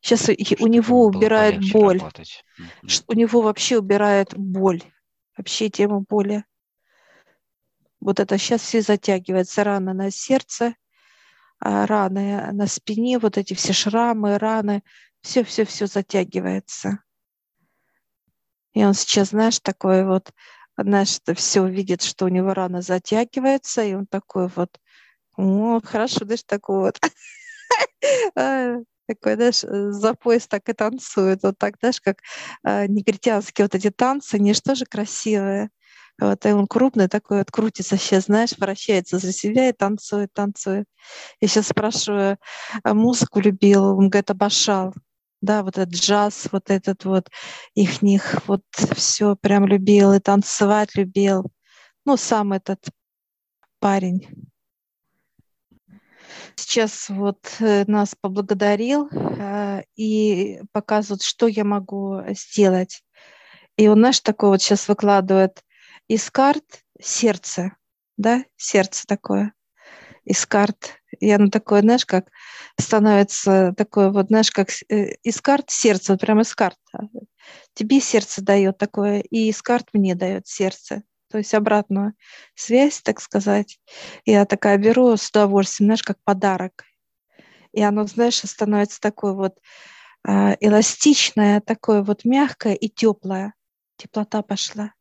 Сейчас 0.00 0.28
у 0.28 0.66
него 0.66 1.04
убирает 1.04 1.60
боль. 1.72 2.00
У 3.06 3.12
него 3.12 3.42
вообще 3.42 3.78
убирает 3.78 4.34
боль. 4.34 4.82
Вообще 5.36 5.68
тему 5.68 6.06
боли. 6.08 6.44
Вот 8.00 8.18
это 8.18 8.38
сейчас 8.38 8.62
все 8.62 8.80
затягивается. 8.80 9.62
Раны 9.62 9.92
на 9.92 10.10
сердце, 10.10 10.74
раны 11.60 12.52
на 12.52 12.66
спине, 12.66 13.18
вот 13.18 13.38
эти 13.38 13.54
все 13.54 13.72
шрамы, 13.72 14.38
раны. 14.38 14.82
Все-все-все 15.22 15.86
затягивается. 15.86 16.98
И 18.74 18.84
он 18.84 18.92
сейчас, 18.92 19.30
знаешь, 19.30 19.60
такой 19.60 20.04
вот, 20.04 20.32
знаешь, 20.76 21.18
все 21.36 21.66
видит, 21.66 22.02
что 22.02 22.26
у 22.26 22.28
него 22.28 22.52
рана 22.52 22.82
затягивается, 22.82 23.82
и 23.82 23.94
он 23.94 24.06
такой 24.06 24.48
вот, 24.54 24.78
о, 25.36 25.80
хорошо, 25.82 26.24
знаешь, 26.24 26.42
такой 26.44 26.80
вот 26.80 27.00
а, 28.36 28.76
такой, 29.06 29.34
знаешь, 29.36 29.60
за 29.60 30.14
пояс 30.14 30.46
так 30.46 30.68
и 30.68 30.72
танцует. 30.72 31.42
Вот 31.42 31.56
так, 31.58 31.76
знаешь, 31.78 32.00
как 32.00 32.18
э, 32.64 32.86
негритянские 32.86 33.66
вот 33.66 33.74
эти 33.74 33.90
танцы, 33.90 34.36
они 34.36 34.54
же 34.54 34.60
тоже 34.60 34.86
красивые. 34.86 35.70
Вот, 36.20 36.46
и 36.46 36.52
он 36.52 36.66
крупный 36.66 37.08
такой, 37.08 37.38
вот 37.38 37.50
крутится 37.50 37.96
сейчас, 37.96 38.24
знаешь, 38.24 38.56
вращается 38.56 39.18
за 39.18 39.32
себя 39.32 39.68
и 39.68 39.72
танцует, 39.72 40.32
танцует. 40.32 40.86
Я 41.40 41.48
сейчас 41.48 41.68
спрашиваю, 41.68 42.38
а 42.84 42.94
музыку 42.94 43.40
любил? 43.40 43.84
Он 43.84 44.08
говорит, 44.10 44.30
обошал. 44.30 44.94
Да, 45.40 45.62
вот 45.62 45.76
этот 45.76 45.94
джаз, 45.94 46.48
вот 46.52 46.70
этот 46.70 47.04
вот 47.04 47.28
их 47.74 48.00
них, 48.00 48.46
вот 48.46 48.62
все 48.94 49.36
прям 49.36 49.66
любил 49.66 50.12
и 50.14 50.20
танцевать 50.20 50.94
любил. 50.94 51.44
Ну, 52.06 52.16
сам 52.16 52.52
этот 52.52 52.80
парень 53.78 54.48
сейчас 56.56 57.08
вот 57.08 57.38
э, 57.60 57.84
нас 57.86 58.14
поблагодарил 58.20 59.08
э, 59.10 59.82
и 59.96 60.60
показывает, 60.72 61.22
что 61.22 61.46
я 61.46 61.64
могу 61.64 62.20
сделать. 62.30 63.02
И 63.76 63.88
он, 63.88 64.00
наш 64.00 64.20
такой 64.20 64.50
вот 64.50 64.62
сейчас 64.62 64.88
выкладывает 64.88 65.63
из 66.08 66.30
карт 66.30 66.84
сердце, 67.00 67.76
да, 68.16 68.44
сердце 68.56 69.06
такое 69.06 69.52
из 70.24 70.46
карт. 70.46 71.00
И 71.20 71.30
оно 71.30 71.48
такое, 71.50 71.82
знаешь, 71.82 72.06
как 72.06 72.30
становится 72.80 73.74
такое 73.76 74.10
вот, 74.10 74.28
знаешь, 74.28 74.50
как 74.50 74.70
э, 74.88 75.16
из 75.22 75.40
карт 75.40 75.70
сердце, 75.70 76.12
вот 76.12 76.20
прямо 76.20 76.42
из 76.42 76.54
карт. 76.54 76.78
Тебе 77.74 78.00
сердце 78.00 78.42
дает 78.42 78.78
такое, 78.78 79.20
и 79.20 79.48
из 79.50 79.60
карт 79.62 79.88
мне 79.92 80.14
дает 80.14 80.46
сердце 80.46 81.02
то 81.34 81.38
есть 81.38 81.52
обратную 81.52 82.14
связь, 82.54 83.02
так 83.02 83.20
сказать. 83.20 83.80
Я 84.24 84.44
такая 84.44 84.78
беру 84.78 85.16
с 85.16 85.30
удовольствием, 85.30 85.88
знаешь, 85.88 86.04
как 86.04 86.22
подарок. 86.22 86.84
И 87.72 87.82
оно, 87.82 88.06
знаешь, 88.06 88.36
становится 88.36 89.00
такое 89.00 89.32
вот 89.32 89.58
э, 90.28 90.54
эластичное, 90.60 91.60
такое 91.60 92.04
вот 92.04 92.24
мягкое 92.24 92.74
и 92.74 92.88
теплое. 92.88 93.52
Теплота 93.96 94.42
пошла. 94.42 94.92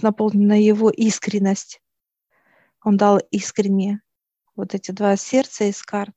Наполнена 0.00 0.60
его 0.60 0.90
искренность. 0.90 1.80
Он 2.84 2.96
дал 2.96 3.18
искренне 3.30 4.00
вот 4.56 4.74
эти 4.74 4.90
два 4.90 5.16
сердца 5.16 5.64
из 5.64 5.82
карт. 5.82 6.14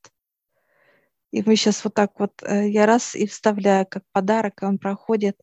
И 1.32 1.41
мы 1.44 1.56
сейчас 1.56 1.84
вот 1.84 1.94
так 1.94 2.20
вот, 2.20 2.44
э, 2.44 2.70
я 2.70 2.86
раз 2.86 3.15
и 3.15 3.26
вставляю 3.26 3.86
как 3.88 4.04
подарок, 4.12 4.62
и 4.62 4.65
он 4.65 4.78
проходит 4.78 5.38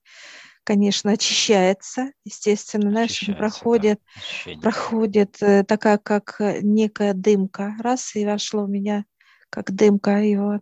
конечно, 0.69 1.13
очищается, 1.13 2.13
естественно, 2.27 2.91
знаешь, 2.91 3.25
проходит, 3.39 4.03
да, 4.45 4.53
проходит 4.61 5.41
э, 5.41 5.65
такая, 5.65 5.97
как 5.97 6.39
э, 6.41 6.59
некая 6.61 7.15
дымка, 7.15 7.75
раз, 7.79 8.15
и 8.15 8.27
вошло 8.27 8.65
в 8.65 8.69
меня, 8.69 9.07
как 9.49 9.73
дымка 9.73 10.19
его 10.19 10.61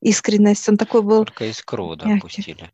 искренность. 0.00 0.68
Он 0.68 0.76
такой 0.76 1.02
был... 1.02 1.24
Только 1.24 1.44
искру, 1.44 1.94
да, 1.94 2.18
пустили. 2.20 2.72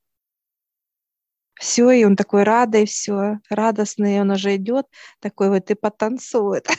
Все, 1.61 1.91
и 1.91 2.05
он 2.05 2.17
такой 2.17 2.45
радый, 2.45 2.87
все, 2.87 3.39
радостный, 3.51 4.19
он 4.23 4.31
уже 4.31 4.57
идет, 4.57 4.87
такой 5.19 5.51
вот 5.51 5.71
и 5.71 5.75
потанцует. 5.75 6.67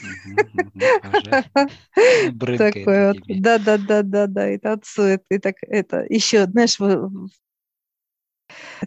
Такой 2.58 3.08
вот, 3.08 3.18
да, 3.28 3.60
да, 3.60 3.78
да, 3.78 4.02
да, 4.02 4.26
да, 4.26 4.52
и 4.52 4.58
танцует, 4.58 5.24
и 5.30 5.38
так 5.38 5.58
это 5.62 6.04
еще, 6.10 6.46
знаешь, 6.46 6.80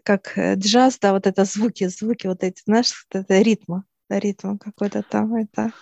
как 0.03 0.37
э, 0.37 0.57
джаз, 0.57 0.99
да, 0.99 1.13
вот 1.13 1.29
это 1.29 1.45
звуки, 1.45 1.87
звуки 1.87 2.27
вот 2.27 2.43
эти, 2.43 2.61
знаешь, 2.67 3.07
это 3.13 3.41
ритма, 3.41 3.85
ритм 4.09 4.59
какой-то 4.59 5.05
там, 5.05 5.37
это... 5.37 5.73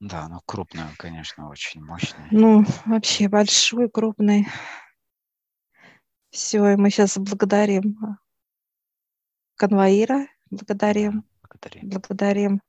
Да, 0.00 0.28
ну 0.28 0.40
крупный 0.44 0.82
он, 0.82 0.94
конечно, 0.98 1.48
очень 1.48 1.82
мощный. 1.82 2.28
Ну, 2.30 2.66
вообще 2.84 3.28
большой, 3.28 3.88
крупный. 3.88 4.46
Все, 6.28 6.72
и 6.72 6.76
мы 6.76 6.90
сейчас 6.90 7.16
благодарим 7.16 7.96
а, 8.02 8.16
конвоира, 9.60 10.26
благодарим, 10.50 11.12
да, 11.12 11.48
благодарим, 11.48 11.88
благодарим 11.90 12.60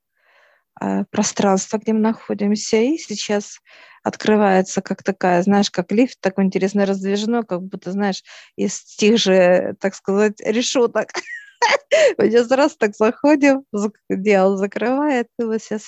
Э, 0.79 1.03
пространство, 1.11 1.77
где 1.77 1.93
мы 1.93 1.99
находимся, 1.99 2.77
и 2.77 2.97
сейчас 2.97 3.59
открывается 4.03 4.81
как 4.81 5.03
такая, 5.03 5.43
знаешь, 5.43 5.69
как 5.69 5.91
лифт 5.91 6.19
такой 6.21 6.45
интересный 6.45 6.85
раздвижной, 6.85 7.43
как 7.43 7.61
будто, 7.61 7.91
знаешь, 7.91 8.23
из 8.55 8.81
тех 8.83 9.19
же, 9.19 9.75
так 9.79 9.93
сказать, 9.95 10.39
решеток. 10.39 11.09
Мы 12.17 12.31
сейчас 12.31 12.49
раз 12.49 12.75
так 12.77 12.95
заходим, 12.95 13.63
дело 14.09 14.57
закрывает, 14.57 15.27
и 15.37 15.43
вот 15.43 15.61
сейчас 15.61 15.83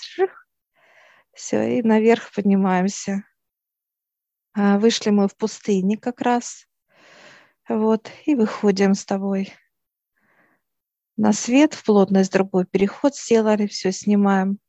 все, 1.34 1.80
и 1.80 1.82
наверх 1.82 2.32
поднимаемся. 2.32 3.24
А, 4.56 4.78
вышли 4.78 5.10
мы 5.10 5.28
в 5.28 5.36
пустыне 5.36 5.98
как 5.98 6.22
раз, 6.22 6.68
вот, 7.68 8.12
и 8.26 8.36
выходим 8.36 8.94
с 8.94 9.04
тобой 9.06 9.52
на 11.17 11.34
свет, 11.34 11.73
в 11.73 11.84
плотность 11.84 12.32
другой 12.32 12.65
переход 12.65 13.15
сделали, 13.15 13.67
все 13.67 13.91
снимаем 13.91 14.60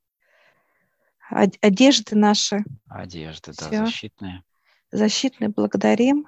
одежды 1.28 2.16
наши. 2.16 2.64
Одежды, 2.88 3.52
да, 3.58 3.68
Всё. 3.68 3.86
защитные. 3.86 4.44
Защитные, 4.90 5.48
благодарим. 5.48 6.26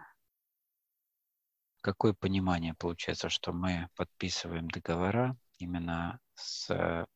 Какое 1.81 2.15
понимание 2.15 2.75
получается, 2.75 3.29
что 3.29 3.53
мы 3.53 3.89
подписываем 3.95 4.69
договора 4.69 5.37
именно 5.59 6.19
с 6.35 6.69
э, 6.71 7.07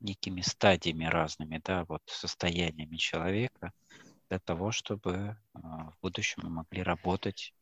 некими 0.00 0.40
стадиями 0.40 1.04
разными, 1.04 1.60
да, 1.64 1.84
вот 1.84 2.02
состояниями 2.06 2.96
человека 2.96 3.72
для 4.28 4.40
того, 4.40 4.72
чтобы 4.72 5.12
э, 5.12 5.36
в 5.54 5.94
будущем 6.02 6.42
мы 6.42 6.50
могли 6.50 6.82
работать 6.82 7.54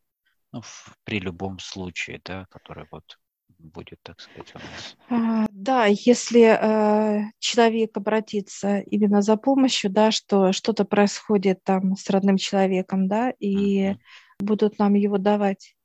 ну, 0.52 0.62
в, 0.62 0.96
при 1.04 1.20
любом 1.20 1.58
случае, 1.58 2.20
да, 2.24 2.46
который 2.46 2.86
вот 2.90 3.18
будет, 3.58 3.98
так 4.02 4.20
сказать, 4.20 4.54
у 4.54 4.58
нас? 4.58 4.96
А, 5.08 5.46
да, 5.50 5.86
если 5.86 6.58
э, 6.58 7.30
человек 7.38 7.96
обратится 7.96 8.78
именно 8.78 9.22
за 9.22 9.36
помощью, 9.36 9.90
да, 9.90 10.10
что 10.10 10.52
что-то 10.52 10.84
происходит 10.84 11.62
там 11.64 11.96
с 11.96 12.08
родным 12.10 12.36
человеком, 12.36 13.08
да, 13.08 13.30
и 13.38 13.90
uh-huh. 13.90 13.96
будут 14.40 14.78
нам 14.78 14.94
его 14.94 15.18
давать. 15.18 15.76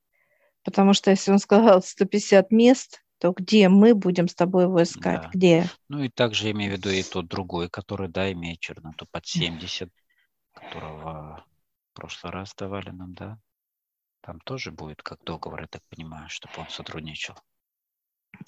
Потому 0.63 0.93
что 0.93 1.11
если 1.11 1.31
он 1.31 1.39
сказал 1.39 1.81
150 1.81 2.51
мест, 2.51 3.01
то 3.19 3.33
где 3.33 3.69
мы 3.69 3.93
будем 3.93 4.27
с 4.27 4.35
тобой 4.35 4.63
его 4.63 4.81
искать? 4.81 5.21
Да. 5.21 5.29
Где? 5.33 5.65
Ну 5.89 6.03
и 6.03 6.09
также 6.09 6.51
имею 6.51 6.73
в 6.73 6.77
виду 6.77 6.89
и 6.89 7.03
тот 7.03 7.27
другой, 7.27 7.69
который, 7.69 8.09
да, 8.09 8.31
имеет 8.31 8.59
черноту 8.59 9.05
под 9.11 9.25
70, 9.25 9.89
которого 10.53 11.45
в 11.91 11.95
прошлый 11.95 12.33
раз 12.33 12.53
давали 12.55 12.89
нам, 12.89 13.13
да? 13.13 13.39
Там 14.21 14.39
тоже 14.39 14.71
будет 14.71 15.01
как 15.01 15.23
договор, 15.23 15.61
я 15.61 15.67
так 15.67 15.83
понимаю, 15.89 16.29
чтобы 16.29 16.53
он 16.57 16.69
сотрудничал. 16.69 17.35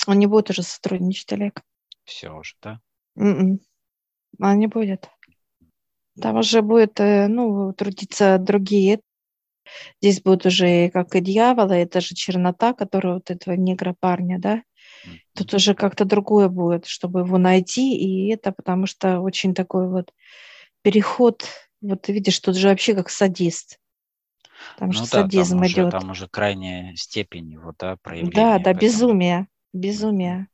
Он 0.08 0.19
не 0.19 0.27
будет 0.27 0.49
уже 0.49 0.63
сотрудничать, 0.63 1.32
Олег. 1.34 1.62
Все 2.06 2.32
уже, 2.32 2.56
да? 2.62 2.79
Mm-mm. 3.17 3.60
Он 4.39 4.60
не 4.60 4.67
будет. 4.67 5.10
Там 6.19 6.38
уже 6.38 6.62
будет, 6.62 6.99
э, 6.99 7.27
ну, 7.27 7.73
трудиться 7.73 8.38
другие. 8.38 8.99
Здесь 10.01 10.21
будут 10.21 10.45
уже 10.45 10.89
как 10.89 11.15
и 11.15 11.21
дьяволы, 11.21 11.75
это 11.75 12.01
же 12.01 12.15
чернота, 12.15 12.73
которая 12.73 13.15
вот 13.15 13.32
этого 13.32 13.56
негра 13.56 13.95
парня, 13.99 14.38
да? 14.39 14.58
Mm-hmm. 14.58 15.19
Тут 15.36 15.53
уже 15.53 15.73
как-то 15.73 16.06
другое 16.06 16.49
будет, 16.49 16.86
чтобы 16.86 17.21
его 17.21 17.38
найти, 17.38 17.95
и 17.95 18.29
это 18.32 18.51
потому 18.51 18.86
что 18.86 19.21
очень 19.21 19.53
такой 19.53 19.88
вот 19.89 20.13
переход 20.82 21.45
Вот 21.82 22.01
ты 22.01 22.13
видишь, 22.13 22.39
тут 22.39 22.56
же 22.56 22.67
вообще 22.67 22.93
как 22.93 23.10
садист. 23.10 23.79
Там 24.77 24.89
ну 24.89 24.93
же 24.93 24.99
да, 25.01 25.06
садизм 25.06 25.58
там 25.58 25.65
уже, 25.65 25.73
идет. 25.73 25.91
Там 25.91 26.12
уже 26.12 26.27
крайняя 26.27 26.95
степень 26.95 27.51
его, 27.51 27.73
да, 27.77 27.97
проявления. 28.01 28.36
Да, 28.36 28.58
да, 28.58 28.63
поэтому... 28.65 28.82
безумие, 28.82 29.47
безумие. 29.73 30.47